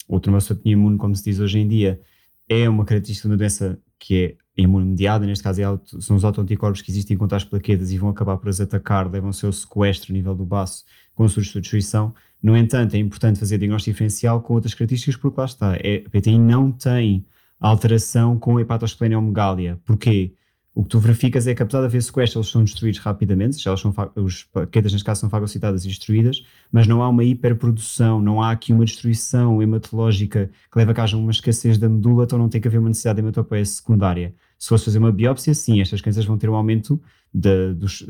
ou 0.08 0.20
trombocitopenia 0.20 0.74
imune, 0.74 0.98
como 0.98 1.14
se 1.14 1.24
diz 1.24 1.40
hoje 1.40 1.58
em 1.58 1.68
dia, 1.68 2.00
é 2.48 2.68
uma 2.68 2.84
característica 2.84 3.28
uma 3.28 3.36
doença 3.36 3.78
que 3.98 4.38
é 4.56 4.62
imunomediada, 4.62 5.26
neste 5.26 5.42
caso 5.42 5.60
é 5.60 5.64
auto, 5.64 6.00
são 6.00 6.16
os 6.16 6.24
autoanticorpos 6.24 6.82
que 6.82 6.90
existem 6.90 7.16
contra 7.16 7.36
as 7.36 7.44
plaquetas 7.44 7.90
e 7.90 7.98
vão 7.98 8.10
acabar 8.10 8.36
por 8.36 8.48
as 8.48 8.60
atacar, 8.60 9.10
levam 9.10 9.30
o 9.30 9.32
seu 9.32 9.52
sequestro 9.52 10.12
a 10.12 10.14
nível 10.14 10.34
do 10.34 10.44
baço 10.44 10.84
com 11.14 11.24
a 11.24 11.28
sua 11.28 11.42
destruição. 11.42 12.14
No 12.42 12.56
entanto, 12.56 12.94
é 12.94 12.98
importante 12.98 13.40
fazer 13.40 13.58
diagnóstico 13.58 13.92
diferencial 13.92 14.42
com 14.42 14.54
outras 14.54 14.74
características, 14.74 15.16
porque 15.16 15.40
lá 15.40 15.46
está, 15.46 15.76
é, 15.76 16.04
a 16.06 16.10
PTI 16.10 16.38
não 16.38 16.70
tem 16.70 17.24
alteração 17.58 18.38
com 18.38 18.60
hepatosplenomegalia. 18.60 19.80
Porquê? 19.84 20.34
O 20.74 20.82
que 20.82 20.88
tu 20.88 20.98
verificas 20.98 21.46
é 21.46 21.54
que 21.54 21.62
apesar 21.62 21.80
de 21.80 21.86
haver 21.86 22.02
sequestros, 22.02 22.36
eles 22.46 22.52
são 22.52 22.64
destruídos 22.64 22.98
rapidamente, 22.98 23.62
já 23.62 23.70
eles 23.70 23.80
são, 23.80 23.94
os 24.16 24.42
paquetes 24.42 24.92
neste 24.92 25.06
caso 25.06 25.20
são 25.20 25.30
fagocitadas 25.30 25.84
e 25.84 25.88
destruídas, 25.88 26.44
mas 26.72 26.88
não 26.88 27.00
há 27.00 27.08
uma 27.08 27.22
hiperprodução, 27.22 28.20
não 28.20 28.42
há 28.42 28.50
aqui 28.50 28.72
uma 28.72 28.84
destruição 28.84 29.62
hematológica 29.62 30.50
que 30.72 30.78
leva 30.78 30.90
a 30.90 30.94
que 30.94 31.00
haja 31.00 31.16
uma 31.16 31.30
escassez 31.30 31.78
da 31.78 31.88
medula, 31.88 32.24
então 32.24 32.36
não 32.36 32.48
tem 32.48 32.60
que 32.60 32.66
haver 32.66 32.78
uma 32.78 32.88
necessidade 32.88 33.16
de 33.16 33.22
hematopoia 33.22 33.64
secundária. 33.64 34.34
Se 34.58 34.68
fosse 34.68 34.86
fazer 34.86 34.98
uma 34.98 35.12
biópsia, 35.12 35.54
sim, 35.54 35.80
estas 35.80 36.00
crianças 36.00 36.24
vão 36.24 36.36
ter 36.36 36.50
um 36.50 36.56
aumento 36.56 37.00
de, 37.32 37.72
dos, 37.74 38.00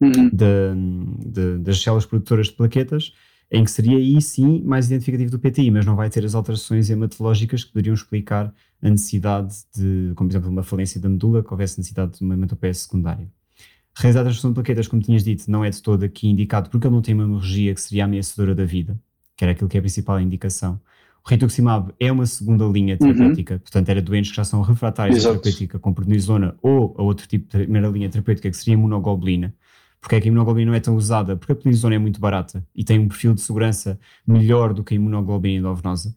uhum. 0.00 0.30
de, 0.32 1.30
de, 1.30 1.58
das 1.58 1.82
células 1.82 2.06
produtoras 2.06 2.46
de 2.46 2.54
plaquetas, 2.54 3.12
em 3.50 3.64
que 3.64 3.70
seria 3.70 3.96
aí 3.96 4.20
sim 4.20 4.62
mais 4.64 4.86
identificativo 4.86 5.30
do 5.30 5.38
PTI, 5.38 5.70
mas 5.70 5.86
não 5.86 5.94
vai 5.94 6.10
ter 6.10 6.24
as 6.24 6.34
alterações 6.34 6.90
hematológicas 6.90 7.64
que 7.64 7.72
poderiam 7.72 7.94
explicar 7.94 8.52
a 8.82 8.90
necessidade 8.90 9.54
de, 9.74 10.12
como 10.14 10.28
por 10.28 10.32
exemplo, 10.32 10.50
uma 10.50 10.62
falência 10.62 11.00
da 11.00 11.08
medula, 11.08 11.42
que 11.42 11.52
houvesse 11.52 11.78
necessidade 11.78 12.18
de 12.18 12.24
uma 12.24 12.34
hematopeia 12.34 12.74
secundária. 12.74 13.28
Realizar 13.94 14.20
a 14.20 14.24
transfusão 14.24 14.50
de 14.50 14.54
plaquetas, 14.56 14.88
como 14.88 15.00
tinhas 15.00 15.24
dito, 15.24 15.50
não 15.50 15.64
é 15.64 15.70
de 15.70 15.80
todo 15.80 16.02
aqui 16.02 16.28
indicado 16.28 16.68
porque 16.68 16.86
ele 16.86 16.94
não 16.94 17.00
tem 17.00 17.14
uma 17.14 17.24
hemorragia 17.24 17.74
que 17.74 17.80
seria 17.80 18.04
ameaçadora 18.04 18.54
da 18.54 18.64
vida, 18.64 19.00
que 19.36 19.44
era 19.44 19.52
aquilo 19.52 19.70
que 19.70 19.76
é 19.76 19.80
a 19.80 19.82
principal 19.82 20.20
indicação. 20.20 20.80
O 21.24 21.28
rituximab 21.28 21.92
é 21.98 22.12
uma 22.12 22.26
segunda 22.26 22.64
linha 22.66 22.96
uhum. 23.00 23.12
terapêutica, 23.12 23.54
uhum. 23.54 23.60
portanto, 23.60 23.88
era 23.88 24.02
doentes 24.02 24.30
que 24.30 24.36
já 24.36 24.44
são 24.44 24.60
refratários 24.60 25.24
à 25.24 25.30
terapêutica 25.30 25.78
com 25.78 25.92
prednisona 25.92 26.54
ou 26.62 26.94
a 26.98 27.02
outro 27.02 27.26
tipo 27.26 27.44
de 27.46 27.64
primeira 27.64 27.88
linha 27.88 28.08
terapêutica 28.08 28.50
que 28.50 28.56
seria 28.56 28.74
imunoglobulina. 28.74 29.54
Porque 30.06 30.14
é 30.14 30.20
que 30.20 30.28
a 30.28 30.30
imunoglobulina 30.30 30.70
não 30.70 30.76
é 30.76 30.78
tão 30.78 30.94
usada? 30.94 31.34
Porque 31.36 31.50
a 31.50 31.56
prednisona 31.56 31.96
é 31.96 31.98
muito 31.98 32.20
barata 32.20 32.64
e 32.72 32.84
tem 32.84 32.96
um 32.96 33.08
perfil 33.08 33.34
de 33.34 33.40
segurança 33.40 33.98
melhor 34.24 34.72
do 34.72 34.84
que 34.84 34.94
a 34.94 34.96
imunoglobulina 34.96 35.58
endovenosa. 35.58 36.14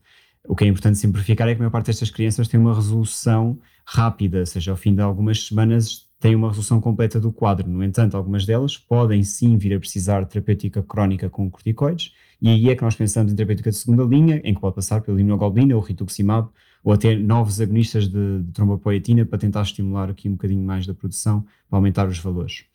O 0.47 0.55
que 0.55 0.63
é 0.63 0.67
importante 0.67 0.99
simplificar 0.99 1.47
é 1.47 1.55
que 1.55 1.57
a 1.57 1.61
maior 1.63 1.71
parte 1.71 1.87
destas 1.87 2.11
crianças 2.11 2.47
tem 2.47 2.59
uma 2.59 2.75
resolução 2.75 3.57
rápida, 3.83 4.41
ou 4.41 4.45
seja, 4.45 4.69
ao 4.69 4.77
fim 4.77 4.93
de 4.93 5.01
algumas 5.01 5.47
semanas 5.47 6.07
tem 6.19 6.35
uma 6.35 6.49
resolução 6.49 6.79
completa 6.79 7.19
do 7.19 7.31
quadro. 7.31 7.67
No 7.67 7.83
entanto, 7.83 8.15
algumas 8.15 8.45
delas 8.45 8.77
podem 8.77 9.23
sim 9.23 9.57
vir 9.57 9.73
a 9.73 9.79
precisar 9.79 10.21
de 10.21 10.29
terapêutica 10.29 10.83
crónica 10.83 11.27
com 11.27 11.49
corticoides 11.49 12.13
e 12.39 12.47
aí 12.47 12.69
é 12.69 12.75
que 12.75 12.83
nós 12.83 12.95
pensamos 12.95 13.33
em 13.33 13.35
terapêutica 13.35 13.71
de 13.71 13.75
segunda 13.75 14.03
linha, 14.03 14.39
em 14.43 14.53
que 14.53 14.61
pode 14.61 14.75
passar 14.75 15.01
pela 15.01 15.19
imunoglobulina 15.19 15.75
ou 15.75 15.81
rituximab, 15.81 16.47
ou 16.83 16.93
até 16.93 17.15
novos 17.15 17.59
agonistas 17.59 18.07
de, 18.07 18.43
de 18.43 18.51
trombopoetina 18.51 19.25
para 19.25 19.39
tentar 19.39 19.63
estimular 19.63 20.11
aqui 20.11 20.29
um 20.29 20.33
bocadinho 20.33 20.63
mais 20.63 20.85
da 20.85 20.93
produção, 20.93 21.43
para 21.67 21.79
aumentar 21.79 22.07
os 22.07 22.19
valores. 22.19 22.65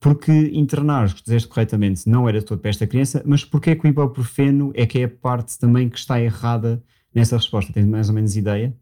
Porque 0.00 0.32
internar, 0.52 1.12
dizeste 1.12 1.48
corretamente, 1.48 2.08
não 2.08 2.28
era 2.28 2.42
todo 2.42 2.60
para 2.60 2.70
esta 2.70 2.86
criança, 2.86 3.22
mas 3.26 3.44
porque 3.44 3.70
é 3.70 3.76
que 3.76 3.86
o 3.86 3.88
ibuprofeno 3.88 4.72
é 4.74 4.86
que 4.86 5.00
é 5.00 5.04
a 5.04 5.08
parte 5.08 5.58
também 5.58 5.88
que 5.88 5.98
está 5.98 6.20
errada 6.20 6.82
nessa 7.14 7.36
resposta? 7.36 7.72
Tens 7.72 7.86
mais 7.86 8.08
ou 8.08 8.14
menos 8.14 8.36
ideia? 8.36 8.76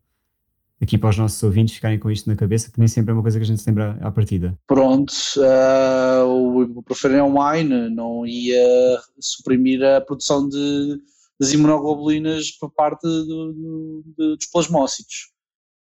aqui 0.80 0.98
para 0.98 1.10
os 1.10 1.18
nossos 1.18 1.42
ouvintes 1.42 1.74
ficarem 1.74 1.98
com 1.98 2.10
isto 2.10 2.28
na 2.28 2.36
cabeça, 2.36 2.70
que 2.70 2.78
nem 2.78 2.88
sempre 2.88 3.10
é 3.10 3.14
uma 3.14 3.22
coisa 3.22 3.38
que 3.38 3.44
a 3.44 3.46
gente 3.46 3.60
se 3.60 3.68
lembra 3.68 3.98
à 4.00 4.10
partida. 4.10 4.58
Pronto, 4.66 5.12
uh, 5.38 6.26
o 6.26 6.62
ibuprofeno 6.62 7.24
online 7.24 7.88
não 7.90 8.26
ia 8.26 8.98
suprimir 9.18 9.82
a 9.82 10.00
produção 10.00 10.48
de, 10.48 11.00
das 11.40 11.52
imunoglobulinas 11.52 12.50
por 12.52 12.70
parte 12.70 13.02
do, 13.02 13.52
do, 14.16 14.36
dos 14.36 14.46
plasmócitos. 14.46 15.30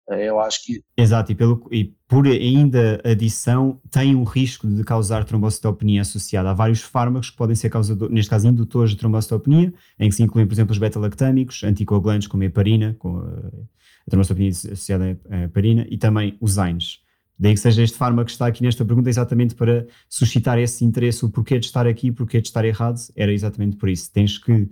Eh, 0.09 0.29
eu 0.29 0.39
acho 0.39 0.65
que. 0.65 0.83
Exato, 0.97 1.31
e, 1.31 1.35
pelo, 1.35 1.67
e 1.71 1.93
por 2.07 2.25
ainda 2.25 3.01
adição, 3.03 3.79
tem 3.91 4.15
um 4.15 4.23
risco 4.23 4.67
de 4.67 4.83
causar 4.83 5.23
trombocitopenia 5.23 6.01
associada. 6.01 6.49
Há 6.49 6.53
vários 6.53 6.81
fármacos 6.81 7.29
que 7.29 7.37
podem 7.37 7.55
ser 7.55 7.69
causadores, 7.69 8.13
neste 8.13 8.29
caso, 8.29 8.47
indutores 8.47 8.91
de 8.91 8.97
trombocitopenia, 8.97 9.73
em 9.99 10.09
que 10.09 10.15
se 10.15 10.23
incluem, 10.23 10.47
por 10.47 10.53
exemplo, 10.53 10.71
os 10.71 10.77
beta-lactâmicos, 10.77 11.63
anticoagulantes 11.63 12.27
como 12.27 12.43
a 12.43 12.47
heparina, 12.47 12.95
com, 12.97 13.19
a 13.19 14.09
trombocitopenia 14.09 14.49
associada 14.49 15.19
à 15.29 15.43
heparina, 15.43 15.85
e 15.89 15.97
também 15.97 16.37
os 16.41 16.57
AINES. 16.57 16.99
Daí 17.39 17.53
que 17.53 17.59
seja 17.61 17.81
este 17.81 17.97
fármaco 17.97 18.25
que 18.25 18.31
está 18.31 18.47
aqui 18.47 18.61
nesta 18.61 18.83
pergunta 18.83 19.09
exatamente 19.09 19.55
para 19.55 19.87
suscitar 20.09 20.59
esse 20.59 20.83
interesse, 20.83 21.23
o 21.23 21.29
porquê 21.29 21.57
de 21.57 21.67
estar 21.67 21.87
aqui, 21.87 22.11
porquê 22.11 22.41
de 22.41 22.49
estar 22.49 22.65
errado, 22.65 22.99
era 23.15 23.31
exatamente 23.31 23.77
por 23.77 23.87
isso. 23.87 24.11
Tens 24.11 24.37
que, 24.37 24.69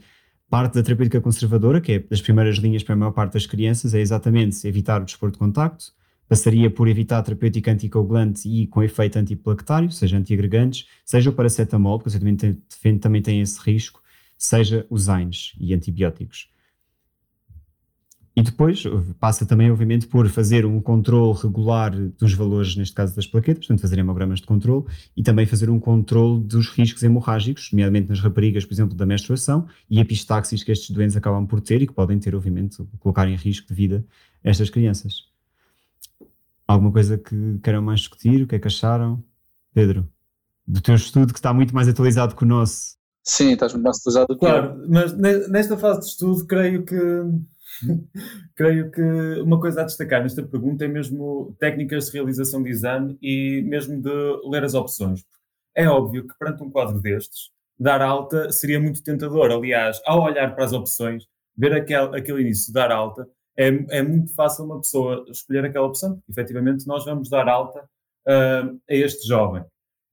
parte 0.50 0.76
da 0.76 0.84
terapêutica 0.84 1.22
conservadora, 1.22 1.82
que 1.82 1.92
é 1.94 2.00
das 2.00 2.22
primeiras 2.22 2.58
linhas 2.58 2.84
para 2.84 2.94
a 2.94 2.98
maior 2.98 3.12
parte 3.12 3.34
das 3.34 3.46
crianças, 3.46 3.94
é 3.94 4.00
exatamente 4.00 4.66
evitar 4.68 5.02
o 5.02 5.06
desporto 5.06 5.34
de 5.34 5.40
contacto, 5.40 5.92
passaria 6.28 6.70
por 6.70 6.88
evitar 6.88 7.20
a 7.20 7.24
terapêutica 7.24 7.72
anticoagulante 7.72 8.48
e 8.50 8.68
com 8.68 8.84
efeito 8.84 9.18
antiplaquetário, 9.18 9.92
seja 9.92 10.18
antiagregantes, 10.18 10.88
seja 11.06 11.30
o 11.30 11.34
paracetamol, 11.34 12.00
porque 12.00 12.18
também 12.18 12.36
tem, 12.36 12.98
também 13.00 13.22
tem 13.22 13.42
esse 13.42 13.60
risco, 13.60 14.02
seja 14.38 14.86
os 14.90 15.10
AINES 15.10 15.54
e 15.60 15.74
antibióticos. 15.74 16.50
E 18.38 18.42
depois 18.44 18.84
passa 19.20 19.48
também, 19.48 19.72
obviamente, 19.72 20.06
por 20.06 20.30
fazer 20.30 20.64
um 20.64 20.80
controle 20.80 21.36
regular 21.42 21.92
dos 21.92 22.36
valores, 22.36 22.76
neste 22.76 22.94
caso 22.94 23.16
das 23.16 23.26
plaquetas, 23.26 23.66
portanto, 23.66 23.82
fazer 23.82 23.98
hemogramas 23.98 24.42
de 24.42 24.46
controle 24.46 24.86
e 25.16 25.24
também 25.24 25.48
fazer 25.48 25.72
um 25.72 25.80
controle 25.80 26.44
dos 26.44 26.70
riscos 26.70 27.02
hemorrágicos, 27.02 27.72
nomeadamente 27.72 28.10
nas 28.10 28.20
raparigas, 28.20 28.64
por 28.64 28.76
exemplo, 28.76 28.96
da 28.96 29.08
menstruação 29.08 29.66
e 29.90 30.00
epistaxis 30.00 30.64
que 30.64 30.72
estes 30.72 30.92
doentes 30.92 31.18
acabam 31.18 31.48
por 31.48 31.60
ter 31.60 31.82
e 31.82 31.88
que 31.88 31.94
podem 31.94 32.20
ter, 32.20 32.36
obviamente, 32.36 32.78
colocar 33.00 33.28
em 33.28 33.36
risco 33.36 33.70
de 33.70 33.74
vida 33.74 34.06
estas 34.44 34.70
crianças. 34.70 35.24
Alguma 36.68 36.92
coisa 36.92 37.18
que 37.18 37.58
queiram 37.64 37.82
mais 37.82 38.02
discutir? 38.02 38.44
O 38.44 38.48
que 38.48 38.54
é 38.54 38.60
que 38.60 38.68
acharam? 38.68 39.24
Pedro, 39.74 40.08
do 40.68 40.80
teu 40.80 40.94
estudo 40.94 41.34
que 41.34 41.40
está 41.40 41.52
muito 41.52 41.74
mais 41.74 41.88
atualizado 41.88 42.36
que 42.36 42.44
o 42.44 42.48
nosso. 42.48 42.98
Sim, 43.24 43.54
estás 43.54 43.74
muito 43.74 43.86
mais 43.86 43.98
atualizado 43.98 44.28
que 44.28 44.40
Claro, 44.40 44.86
mas 44.88 45.18
nesta 45.50 45.76
fase 45.76 46.02
de 46.02 46.06
estudo 46.06 46.46
creio 46.46 46.86
que 46.86 46.96
Creio 48.56 48.92
que 48.92 49.02
uma 49.42 49.60
coisa 49.60 49.82
a 49.82 49.86
destacar 49.86 50.22
nesta 50.22 50.44
pergunta 50.44 50.86
é 50.86 50.88
mesmo 50.88 51.56
técnicas 51.60 52.08
de 52.08 52.14
realização 52.14 52.62
de 52.64 52.70
exame 52.70 53.18
e 53.22 53.62
mesmo 53.64 54.02
de 54.02 54.42
ler 54.50 54.64
as 54.64 54.74
opções. 54.74 55.24
É 55.76 55.88
óbvio 55.88 56.28
que 56.28 56.38
perante 56.38 56.64
um 56.64 56.72
quadro 56.72 57.00
destes, 57.00 57.52
dar 57.80 58.02
alta 58.02 58.52
seria 58.52 58.80
muito 58.80 59.04
tentador. 59.04 59.52
Aliás, 59.52 60.02
ao 60.06 60.24
olhar 60.24 60.56
para 60.56 60.66
as 60.66 60.74
opções, 60.74 61.26
ver 61.56 61.74
aquele, 61.74 62.18
aquele 62.18 62.42
início, 62.42 62.74
dar 62.74 62.92
alta, 62.92 63.28
é, 63.58 63.68
é 63.90 64.04
muito 64.04 64.34
fácil 64.36 64.66
uma 64.66 64.80
pessoa 64.80 65.26
escolher 65.30 65.66
aquela 65.66 65.88
opção, 65.88 66.16
porque 66.16 66.32
efetivamente 66.32 66.86
nós 66.88 67.06
vamos 67.06 67.30
dar 67.30 67.48
alta 67.48 67.80
uh, 67.80 68.80
a 68.90 68.94
este 68.94 69.28
jovem. 69.28 69.64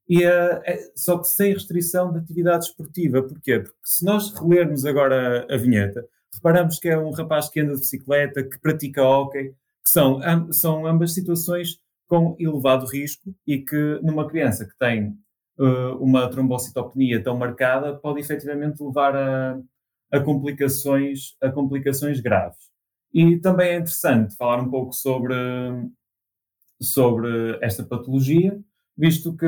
E, 0.08 0.24
uh, 0.24 0.60
é, 0.64 0.78
só 0.94 1.18
que 1.18 1.28
sem 1.28 1.52
restrição 1.52 2.12
de 2.12 2.18
atividade 2.18 2.66
esportiva. 2.66 3.22
Porquê? 3.22 3.60
Porque 3.60 3.76
se 3.84 4.04
nós 4.04 4.32
relermos 4.34 4.84
agora 4.84 5.46
a, 5.48 5.54
a 5.54 5.56
vinheta, 5.58 6.06
reparamos 6.34 6.78
que 6.78 6.88
é 6.88 6.98
um 6.98 7.10
rapaz 7.10 7.48
que 7.48 7.60
anda 7.60 7.74
de 7.74 7.80
bicicleta, 7.80 8.42
que 8.42 8.58
pratica 8.58 9.02
hóquei, 9.02 9.50
que 9.50 9.90
são, 9.90 10.20
são 10.52 10.86
ambas 10.86 11.12
situações 11.12 11.78
com 12.06 12.36
elevado 12.38 12.86
risco 12.86 13.34
e 13.46 13.58
que 13.58 13.98
numa 14.02 14.28
criança 14.28 14.64
que 14.64 14.76
tem 14.78 15.16
uh, 15.58 15.96
uma 16.00 16.28
trombocitopenia 16.28 17.22
tão 17.22 17.36
marcada 17.36 17.94
pode 17.94 18.20
efetivamente 18.20 18.82
levar 18.82 19.16
a, 19.16 19.60
a, 20.12 20.20
complicações, 20.20 21.36
a 21.40 21.50
complicações 21.50 22.20
graves. 22.20 22.70
E 23.12 23.38
também 23.38 23.70
é 23.70 23.76
interessante 23.76 24.36
falar 24.36 24.60
um 24.60 24.70
pouco 24.70 24.92
sobre, 24.92 25.34
sobre 26.80 27.58
esta 27.62 27.84
patologia, 27.84 28.58
visto 28.96 29.36
que 29.36 29.46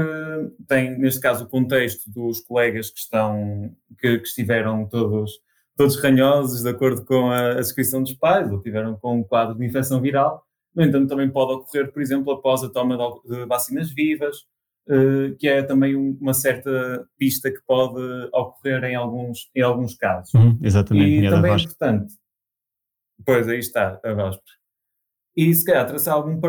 tem, 0.69 0.99
neste 0.99 1.21
caso, 1.21 1.45
o 1.45 1.49
contexto 1.49 2.09
dos 2.11 2.41
colegas 2.41 2.91
que, 2.91 3.01
estão, 3.01 3.75
que, 3.99 4.19
que 4.19 4.27
estiveram 4.27 4.89
todos 4.89 5.33
todos 5.77 6.01
ranhosos, 6.01 6.63
de 6.63 6.69
acordo 6.69 7.05
com 7.05 7.31
a, 7.31 7.53
a 7.53 7.61
descrição 7.61 8.03
dos 8.03 8.15
pais, 8.15 8.51
ou 8.51 8.61
tiveram 8.61 8.97
com 8.97 9.21
um 9.21 9.23
quadro 9.23 9.57
de 9.57 9.65
infecção 9.65 10.01
viral. 10.01 10.43
No 10.75 10.83
entanto, 10.83 11.09
também 11.09 11.31
pode 11.31 11.53
ocorrer, 11.53 11.93
por 11.93 12.03
exemplo, 12.03 12.33
após 12.33 12.63
a 12.63 12.71
toma 12.71 12.97
de, 13.25 13.47
vacinas 13.47 13.91
vivas, 13.91 14.37
uh, 14.89 15.35
que 15.39 15.49
é 15.49 15.63
também 15.63 15.97
um, 15.97 16.17
uma 16.21 16.35
certa 16.35 17.07
pista 17.19 17.51
que 17.51 17.61
pode 17.67 18.01
ocorrer 18.33 18.85
em 18.85 18.95
alguns, 18.95 19.51
em 19.55 19.63
alguns 19.63 19.95
casos. 19.95 20.33
Uhum, 20.35 20.59
exatamente. 20.63 21.25
E 21.25 21.31
também 21.31 21.53
é 21.53 21.57
importante. 21.57 22.15
Pois, 23.25 23.49
aí 23.49 23.59
está, 23.59 24.01
a 24.03 24.13
Vosper. 24.13 24.57
E 25.37 25.55
se 25.55 25.65
calhar 25.65 25.87
traçar 25.87 26.15
algum 26.15 26.41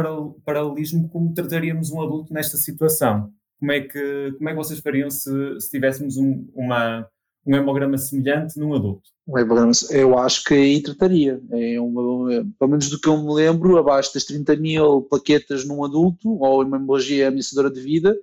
paralelismo 0.46 1.10
como 1.10 1.34
trataríamos 1.34 1.91
um 1.91 2.01
adulto 2.01 2.34
nesta 2.34 2.55
situação. 2.55 3.31
Como 3.60 3.72
é 3.72 3.81
que, 3.81 4.34
como 4.38 4.50
é 4.50 4.51
que 4.51 4.57
vocês 4.57 4.79
fariam 4.79 5.10
se, 5.10 5.60
se 5.60 5.69
tivéssemos 5.69 6.15
um, 6.15 6.48
uma, 6.53 7.10
um 7.48 7.56
hemograma 7.56 7.98
semelhante 7.98 8.60
num 8.60 8.75
adulto? 8.75 9.10
Um 9.27 9.38
hemograma, 9.38 9.72
eu 9.92 10.18
acho 10.18 10.44
que 10.44 10.54
aí 10.54 10.84
trataria. 10.84 11.42
É 11.51 11.80
uma, 11.80 12.46
pelo 12.60 12.72
menos 12.72 12.89
do 12.89 13.00
que 13.00 13.08
eu 13.08 13.18
me 13.18 13.34
lembro, 13.34 13.77
abaixo 13.77 14.13
das 14.13 14.25
30 14.25 14.56
mil 14.58 15.01
plaquetas 15.04 15.66
num 15.66 15.84
adulto, 15.84 16.30
ou 16.42 16.63
uma 16.63 16.77
hemorragia 16.77 17.30
ameaçadora 17.30 17.72
de 17.72 17.80
vida, 17.80 18.16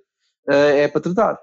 eh, 0.47 0.83
é 0.83 0.87
para 0.87 1.01
tratar. 1.01 1.39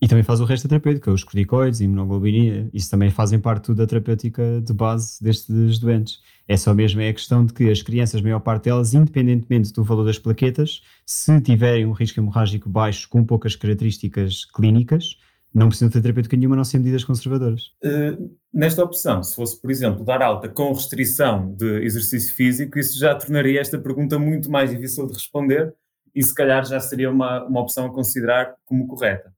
E 0.00 0.06
também 0.06 0.22
faz 0.22 0.40
o 0.40 0.44
resto 0.44 0.64
da 0.64 0.70
terapêutica, 0.70 1.10
os 1.10 1.24
corticoides, 1.24 1.80
imunoglobulina, 1.80 2.68
isso 2.72 2.90
também 2.90 3.10
fazem 3.10 3.40
parte 3.40 3.72
da 3.72 3.86
terapêutica 3.86 4.60
de 4.60 4.72
base 4.72 5.22
destes 5.22 5.78
doentes. 5.78 6.20
É 6.46 6.56
só 6.56 6.74
mesmo 6.74 7.00
é 7.00 7.08
a 7.08 7.14
questão 7.14 7.44
de 7.46 7.54
que 7.54 7.70
as 7.70 7.80
crianças, 7.80 8.20
a 8.20 8.22
maior 8.22 8.40
parte 8.40 8.64
delas, 8.64 8.92
independentemente 8.92 9.72
do 9.72 9.82
valor 9.82 10.04
das 10.04 10.18
plaquetas, 10.18 10.82
se 11.06 11.40
tiverem 11.40 11.86
um 11.86 11.92
risco 11.92 12.20
hemorrágico 12.20 12.68
baixo 12.68 13.08
com 13.08 13.24
poucas 13.24 13.56
características 13.56 14.44
clínicas, 14.44 15.16
não 15.56 15.68
precisam 15.68 15.88
ter 15.88 16.02
terapêutica 16.02 16.36
nenhuma, 16.36 16.54
não 16.54 16.64
ser 16.64 16.78
medidas 16.78 17.02
conservadoras. 17.02 17.72
Uh, 17.82 18.36
nesta 18.52 18.84
opção, 18.84 19.22
se 19.22 19.34
fosse, 19.34 19.58
por 19.58 19.70
exemplo, 19.70 20.04
dar 20.04 20.20
alta 20.20 20.50
com 20.50 20.70
restrição 20.70 21.54
de 21.54 21.82
exercício 21.82 22.34
físico, 22.34 22.78
isso 22.78 22.98
já 22.98 23.14
tornaria 23.14 23.58
esta 23.58 23.78
pergunta 23.78 24.18
muito 24.18 24.50
mais 24.50 24.70
difícil 24.70 25.06
de 25.06 25.14
responder 25.14 25.74
e 26.14 26.22
se 26.22 26.34
calhar 26.34 26.62
já 26.66 26.78
seria 26.78 27.10
uma, 27.10 27.42
uma 27.44 27.60
opção 27.60 27.86
a 27.86 27.92
considerar 27.92 28.54
como 28.66 28.86
correta. 28.86 29.34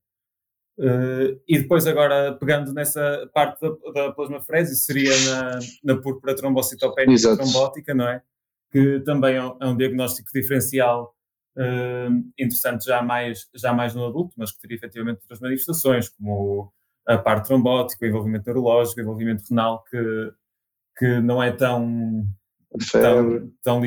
Uh, 0.77 1.39
e 1.47 1.57
depois 1.59 1.87
agora, 1.87 2.33
pegando 2.33 2.73
nessa 2.73 3.29
parte 3.33 3.61
da, 3.61 3.69
da 3.93 4.11
plasmafrese, 4.11 4.75
seria 4.75 5.13
na, 5.25 5.59
na 5.85 6.01
púrpura 6.01 6.35
trombocitopénica 6.35 7.37
trombótica, 7.37 7.93
não 7.93 8.07
é? 8.09 8.21
Que 8.71 8.99
também 9.01 9.35
é 9.35 9.43
um, 9.43 9.57
é 9.61 9.67
um 9.67 9.77
diagnóstico 9.77 10.29
diferencial 10.33 11.13
uh, 11.13 11.18
interessante 12.37 12.85
já 12.85 13.01
mais, 13.01 13.47
já 13.55 13.73
mais 13.73 13.93
no 13.93 14.05
adulto, 14.05 14.33
mas 14.37 14.51
que 14.51 14.59
teria 14.59 14.77
efetivamente 14.77 15.19
outras 15.21 15.39
manifestações, 15.39 16.09
como 16.09 16.71
a 17.07 17.17
parte 17.17 17.47
trombótica, 17.47 18.05
o 18.05 18.07
envolvimento 18.07 18.45
neurológico, 18.45 18.99
o 18.99 19.03
envolvimento 19.03 19.43
renal, 19.49 19.83
que, 19.89 20.31
que 20.97 21.19
não 21.19 21.41
é 21.41 21.51
tão 21.51 22.25
Tão, 22.91 23.49
tão, 23.63 23.81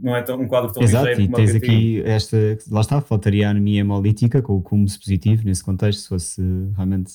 não 0.00 0.14
é 0.14 0.22
tão, 0.22 0.40
um 0.40 0.46
quadro 0.46 0.72
tão 0.72 0.84
Exato, 0.84 1.04
ligeiro 1.04 1.32
e 1.32 1.34
tens 1.34 1.52
aqui 1.52 2.00
esta, 2.02 2.36
lá 2.70 2.80
está, 2.80 3.00
faltaria 3.00 3.48
a 3.48 3.50
anemia 3.50 3.80
hemolítica 3.80 4.40
com 4.40 4.56
o 4.56 4.62
cúmulo 4.62 4.88
positivo 4.88 5.44
nesse 5.44 5.64
contexto, 5.64 6.02
se 6.02 6.08
fosse 6.08 6.40
realmente 6.76 7.12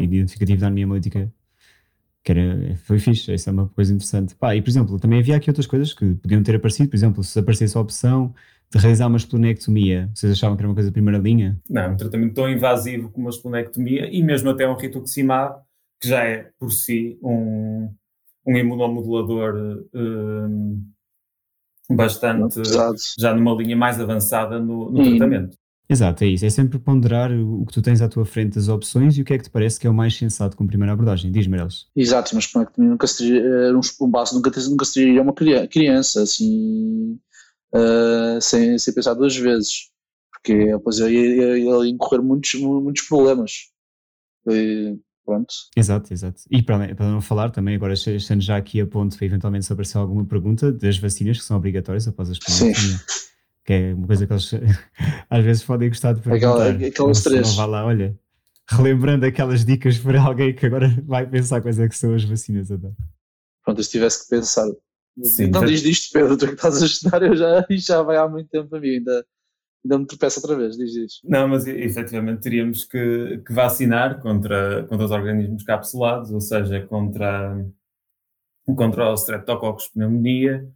identificativo 0.00 0.58
da 0.58 0.68
anemia 0.68 0.84
hemolítica, 0.84 1.30
que 2.26 2.32
era, 2.32 2.74
foi 2.82 2.98
fixe, 2.98 3.32
isso 3.32 3.48
é 3.48 3.52
uma 3.52 3.68
coisa 3.68 3.94
interessante. 3.94 4.34
Pá, 4.34 4.56
e 4.56 4.60
por 4.60 4.68
exemplo, 4.68 4.98
também 4.98 5.20
havia 5.20 5.36
aqui 5.36 5.48
outras 5.48 5.66
coisas 5.66 5.94
que 5.94 6.16
podiam 6.16 6.42
ter 6.42 6.56
aparecido, 6.56 6.90
por 6.90 6.96
exemplo, 6.96 7.22
se 7.22 7.38
aparecesse 7.38 7.78
a 7.78 7.80
opção 7.80 8.34
de 8.68 8.78
realizar 8.80 9.06
uma 9.06 9.16
esplenectomia, 9.16 10.10
vocês 10.12 10.32
achavam 10.32 10.56
que 10.56 10.62
era 10.62 10.68
uma 10.68 10.74
coisa 10.74 10.90
de 10.90 10.92
primeira 10.92 11.20
linha? 11.20 11.56
Não, 11.70 11.92
um 11.92 11.96
tratamento 11.96 12.34
tão 12.34 12.50
invasivo 12.50 13.10
como 13.10 13.26
uma 13.26 13.30
esplenectomia 13.30 14.12
e 14.12 14.24
mesmo 14.24 14.50
até 14.50 14.68
um 14.68 14.74
rituximab, 14.74 15.60
que 16.00 16.08
já 16.08 16.24
é 16.24 16.50
por 16.58 16.72
si 16.72 17.16
um 17.22 17.88
um 18.44 18.56
imunomodulador 18.56 19.84
um, 19.92 20.82
bastante 21.90 22.60
já 23.18 23.34
numa 23.34 23.54
linha 23.54 23.76
mais 23.76 24.00
avançada 24.00 24.58
no, 24.58 24.90
no 24.90 25.04
tratamento. 25.04 25.56
Exato, 25.88 26.24
é 26.24 26.26
isso. 26.26 26.44
É 26.44 26.50
sempre 26.50 26.78
ponderar 26.78 27.30
o 27.32 27.64
que 27.64 27.72
tu 27.72 27.80
tens 27.80 28.02
à 28.02 28.08
tua 28.08 28.24
frente 28.24 28.56
das 28.56 28.68
opções 28.68 29.16
e 29.16 29.22
o 29.22 29.24
que 29.24 29.32
é 29.32 29.38
que 29.38 29.44
te 29.44 29.50
parece 29.50 29.78
que 29.78 29.86
é 29.86 29.90
o 29.90 29.94
mais 29.94 30.16
sensato 30.16 30.56
como 30.56 30.68
primeira 30.68 30.92
abordagem. 30.92 31.30
Diz-me, 31.30 31.52
Meirelles. 31.52 31.86
Exato, 31.94 32.34
mas 32.34 32.46
como 32.46 32.64
é 32.64 32.68
que 32.68 32.80
nunca 32.80 33.06
seria, 33.06 33.40
eh, 33.40 33.72
um 33.72 34.10
base 34.10 34.34
nunca, 34.34 34.50
nunca 34.68 34.84
seria 34.84 35.22
uma 35.22 35.32
criança, 35.32 36.22
assim, 36.22 37.18
uh, 37.74 38.40
sem, 38.40 38.78
sem 38.78 38.94
pensar 38.94 39.14
duas 39.14 39.36
vezes, 39.36 39.90
porque 40.32 40.72
depois 40.72 40.98
ele 40.98 41.62
ia 41.62 41.88
incorrer 41.88 42.22
muitos, 42.22 42.54
muitos 42.54 43.02
problemas. 43.02 43.52
E, 44.48 44.98
Pronto. 45.26 45.52
Exato, 45.76 46.14
exato. 46.14 46.42
E 46.48 46.62
para, 46.62 46.94
para 46.94 47.10
não 47.10 47.20
falar 47.20 47.50
também, 47.50 47.74
agora 47.74 47.94
estando 47.94 48.40
já 48.40 48.56
aqui 48.56 48.80
a 48.80 48.86
ponto, 48.86 49.16
eventualmente 49.24 49.66
se 49.66 49.72
aparecer 49.72 49.98
alguma 49.98 50.24
pergunta 50.24 50.72
das 50.72 50.96
vacinas 50.98 51.38
que 51.38 51.44
são 51.44 51.56
obrigatórias 51.56 52.06
após 52.06 52.30
as 52.30 52.38
pandemias. 52.38 53.04
Que 53.66 53.72
é 53.72 53.94
uma 53.94 54.06
coisa 54.06 54.26
que 54.26 54.32
eles 54.32 54.50
às 55.28 55.44
vezes 55.44 55.64
podem 55.64 55.88
gostar 55.88 56.12
de 56.12 56.22
perguntar. 56.22 56.70
Aquela, 56.70 56.88
aquelas 56.88 57.22
três. 57.22 57.48
Não 57.48 57.56
vá 57.56 57.66
lá, 57.66 57.84
olha, 57.84 58.18
relembrando 58.68 59.26
aquelas 59.26 59.64
dicas 59.64 59.98
para 59.98 60.22
alguém 60.22 60.54
que 60.54 60.64
agora 60.64 60.88
vai 61.04 61.26
pensar 61.26 61.60
quais 61.60 61.78
é 61.78 61.88
que 61.88 61.96
são 61.96 62.14
as 62.14 62.24
vacinas 62.24 62.70
a 62.70 62.76
dar. 62.76 62.92
Pronto, 63.64 63.82
se 63.82 63.90
tivesse 63.90 64.24
que 64.24 64.30
pensar. 64.30 64.66
Sim, 65.22 65.48
não 65.48 65.64
diz 65.64 65.82
disto, 65.82 66.12
Pedro, 66.12 66.36
tu 66.36 66.46
que 66.46 66.54
estás 66.54 66.82
a 66.82 66.86
estudar, 66.86 67.22
eu 67.22 67.34
já, 67.34 67.66
já 67.70 68.02
vai 68.02 68.16
há 68.16 68.28
muito 68.28 68.48
tempo 68.48 68.74
a 68.76 68.80
mim, 68.80 68.96
ainda 68.96 69.26
ainda 69.86 69.98
me 70.00 70.06
tropeço 70.06 70.40
outra 70.40 70.56
vez, 70.56 70.76
diz 70.76 70.94
isso. 70.94 71.20
Não, 71.24 71.48
mas 71.48 71.66
efetivamente 71.66 72.42
teríamos 72.42 72.84
que, 72.84 73.38
que, 73.46 73.52
vacinar 73.52 74.20
contra, 74.20 74.84
contra 74.84 75.06
os 75.06 75.12
organismos 75.12 75.62
capsulados, 75.62 76.30
ou 76.32 76.40
seja, 76.40 76.84
contra, 76.86 77.64
contra 78.76 79.10
o 79.10 79.14
Streptococcus 79.14 79.88
pneumonia, 79.88 80.68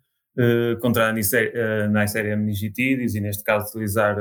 contra 0.81 1.09
a 1.09 1.13
Neisseria 1.13 2.37
meningitidis 2.37 3.15
e, 3.15 3.21
neste 3.21 3.43
caso, 3.43 3.69
utilizar 3.69 4.17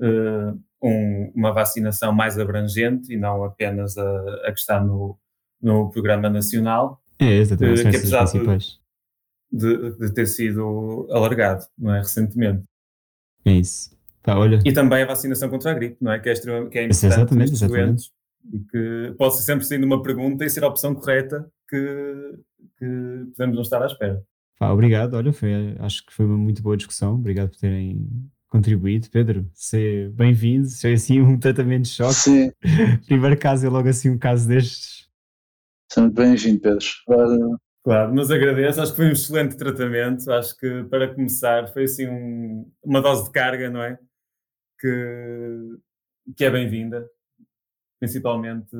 eh, 0.00 0.54
um, 0.82 1.32
uma 1.34 1.52
vacinação 1.52 2.10
mais 2.10 2.38
abrangente 2.38 3.12
e 3.12 3.16
não 3.18 3.44
apenas 3.44 3.98
a, 3.98 4.46
a 4.46 4.52
que 4.52 4.58
está 4.58 4.80
no, 4.80 5.18
no 5.60 5.90
Programa 5.90 6.30
Nacional. 6.30 7.02
É, 7.18 7.36
exatamente, 7.36 7.86
eh, 7.86 7.90
que 7.90 7.96
apesar 7.98 8.24
de, 8.24 8.78
de, 9.52 9.98
de, 9.98 10.14
ter 10.14 10.26
sido 10.26 11.06
alargado, 11.10 11.66
não 11.78 11.94
é, 11.94 11.98
recentemente. 11.98 12.64
É 13.44 13.52
isso. 13.52 13.94
Tá, 14.22 14.38
olha. 14.38 14.58
E 14.64 14.72
também 14.72 15.02
a 15.02 15.06
vacinação 15.06 15.50
contra 15.50 15.70
a 15.70 15.74
gripe, 15.74 15.98
não 16.00 16.12
é? 16.12 16.18
Que 16.18 16.30
é, 16.30 16.34
que 16.34 16.48
é 16.48 16.84
importante 16.84 17.06
exatamente, 17.06 17.52
exatamente. 17.52 18.10
e 18.52 18.58
que 18.60 19.14
pode 19.18 19.36
ser 19.36 19.42
sempre 19.42 19.66
sendo 19.66 19.84
uma 19.84 20.02
pergunta 20.02 20.46
e 20.46 20.50
ser 20.50 20.64
a 20.64 20.68
opção 20.68 20.94
correta 20.94 21.46
que, 21.68 22.38
que 22.78 23.26
podemos 23.36 23.56
não 23.56 23.62
estar 23.62 23.82
à 23.82 23.86
espera. 23.86 24.22
Pá, 24.60 24.70
obrigado, 24.70 25.14
olha, 25.14 25.32
foi, 25.32 25.74
acho 25.78 26.04
que 26.04 26.12
foi 26.12 26.26
uma 26.26 26.36
muito 26.36 26.62
boa 26.62 26.76
discussão, 26.76 27.14
obrigado 27.14 27.48
por 27.48 27.56
terem 27.56 28.06
contribuído. 28.46 29.08
Pedro, 29.10 29.50
ser 29.54 30.10
bem-vindo, 30.10 30.68
foi 30.68 30.92
assim 30.92 31.22
um 31.22 31.38
tratamento 31.38 31.84
de 31.84 31.88
choque. 31.88 32.12
Sim. 32.12 32.52
Primeiro 33.06 33.38
caso 33.38 33.66
é 33.66 33.70
logo 33.70 33.88
assim 33.88 34.10
um 34.10 34.18
caso 34.18 34.46
destes. 34.46 35.08
Sempre 35.90 36.24
bem-vindo, 36.24 36.60
Pedro. 36.60 37.58
Claro, 37.82 38.14
mas 38.14 38.30
agradeço, 38.30 38.82
acho 38.82 38.92
que 38.92 38.96
foi 38.98 39.06
um 39.06 39.12
excelente 39.12 39.56
tratamento, 39.56 40.30
acho 40.30 40.54
que 40.58 40.84
para 40.84 41.14
começar 41.14 41.66
foi 41.72 41.84
assim 41.84 42.06
um, 42.06 42.70
uma 42.84 43.00
dose 43.00 43.24
de 43.24 43.30
carga, 43.30 43.70
não 43.70 43.82
é? 43.82 43.98
que, 44.80 45.78
que 46.36 46.44
é 46.44 46.50
bem-vinda, 46.50 47.06
principalmente 48.00 48.74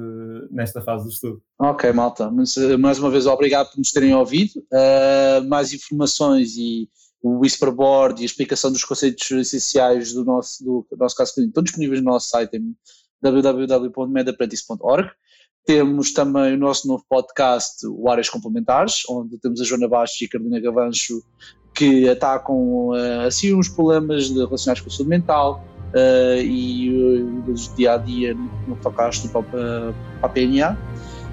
nesta 0.51 0.81
fase 0.81 1.05
do 1.05 1.11
estudo. 1.11 1.43
Ok, 1.59 1.93
malta. 1.93 2.31
Mas, 2.31 2.57
eh, 2.57 2.79
mais 2.79 2.99
uma 2.99 3.11
vez, 3.11 3.27
obrigado 3.27 3.71
por 3.71 3.79
nos 3.79 3.93
terem 3.93 4.15
ouvido. 4.15 4.53
Uh, 4.73 5.47
mais 5.47 5.75
informações 5.75 6.57
e 6.57 6.89
o 7.23 7.41
Whisperboard 7.41 8.19
e 8.21 8.25
a 8.25 8.27
explicação 8.27 8.73
dos 8.73 8.83
conceitos 8.83 9.31
essenciais 9.31 10.15
do 10.15 10.25
nosso, 10.25 10.65
do, 10.65 10.87
do 10.91 10.97
nosso 10.97 11.15
caso 11.15 11.35
clínico 11.35 11.51
estão 11.51 11.63
disponíveis 11.63 12.01
no 12.03 12.11
nosso 12.11 12.31
site 12.31 12.57
em 12.57 12.75
www.medaprentis.org. 13.23 15.11
Temos 15.67 16.15
também 16.15 16.55
o 16.55 16.59
nosso 16.59 16.89
novo 16.89 17.05
podcast, 17.07 17.87
o 17.87 18.09
Áreas 18.09 18.31
Complementares, 18.31 19.03
onde 19.07 19.39
temos 19.39 19.61
a 19.61 19.65
Joana 19.65 19.87
Bastos 19.87 20.23
e 20.23 20.25
a 20.25 20.29
Carolina 20.31 20.59
Gavancho 20.59 21.23
que 21.75 22.09
atacam 22.09 22.93
assim 23.27 23.55
uns 23.55 23.69
problemas 23.69 24.31
relacionados 24.31 24.81
com 24.81 24.89
a 24.89 24.91
saúde 24.91 25.11
mental, 25.11 25.63
uh, 25.95 26.41
e 26.43 27.23
uh, 27.49 27.55
dia 27.77 27.95
a 27.95 27.97
dia 27.97 28.37
no 28.67 28.77
que 28.77 28.83
toca 28.83 29.07
a 29.07 29.11
para, 29.29 29.43
para 29.43 29.95
a 30.23 30.29
PNA. 30.29 30.77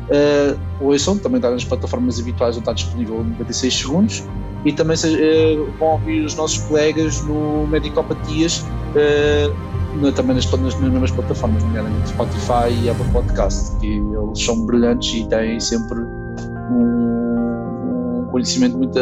Uh, 0.07 0.85
ouçam, 0.85 1.17
também 1.17 1.37
está 1.37 1.51
nas 1.51 1.65
plataformas 1.65 2.19
habituais 2.19 2.55
onde 2.55 2.61
está 2.61 2.71
disponível 2.71 3.21
em 3.21 3.31
96 3.31 3.73
segundos 3.73 4.23
e 4.63 4.71
também 4.71 4.95
uh, 4.95 5.71
vão 5.79 5.89
ouvir 5.89 6.21
os 6.23 6.35
nossos 6.35 6.59
colegas 6.59 7.21
no 7.23 7.67
Medicopatias 7.67 8.59
uh, 8.95 10.11
também 10.15 10.35
nas, 10.35 10.49
nas, 10.51 10.79
mesmas 10.79 11.11
plataformas, 11.11 11.63
nomeadamente 11.63 12.09
Spotify 12.09 12.69
e 12.83 12.89
Apple 12.89 13.09
Podcast, 13.11 13.75
que 13.77 13.87
eles 13.87 14.43
são 14.43 14.65
brilhantes 14.65 15.13
e 15.13 15.27
têm 15.27 15.59
sempre 15.59 15.99
um, 16.71 18.21
um 18.21 18.27
conhecimento 18.31 18.77
muito, 18.77 18.99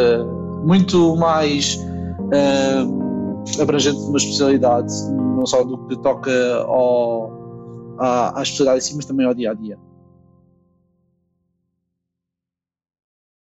muito 0.64 1.16
mais 1.16 1.78
uh, 2.32 3.60
abrangente 3.60 3.98
de 3.98 4.06
uma 4.06 4.16
especialidade 4.16 4.92
não 5.46 5.48
só 5.48 5.62
do 5.62 5.78
que 5.86 5.96
toca 5.98 6.56
ao, 6.64 7.96
à, 7.98 8.40
à 8.40 8.42
especialidade 8.42 8.78
em 8.78 8.88
si, 8.88 8.96
mas 8.96 9.06
também 9.06 9.26
ao 9.26 9.32
dia 9.32 9.52
a 9.52 9.54
dia. 9.54 9.78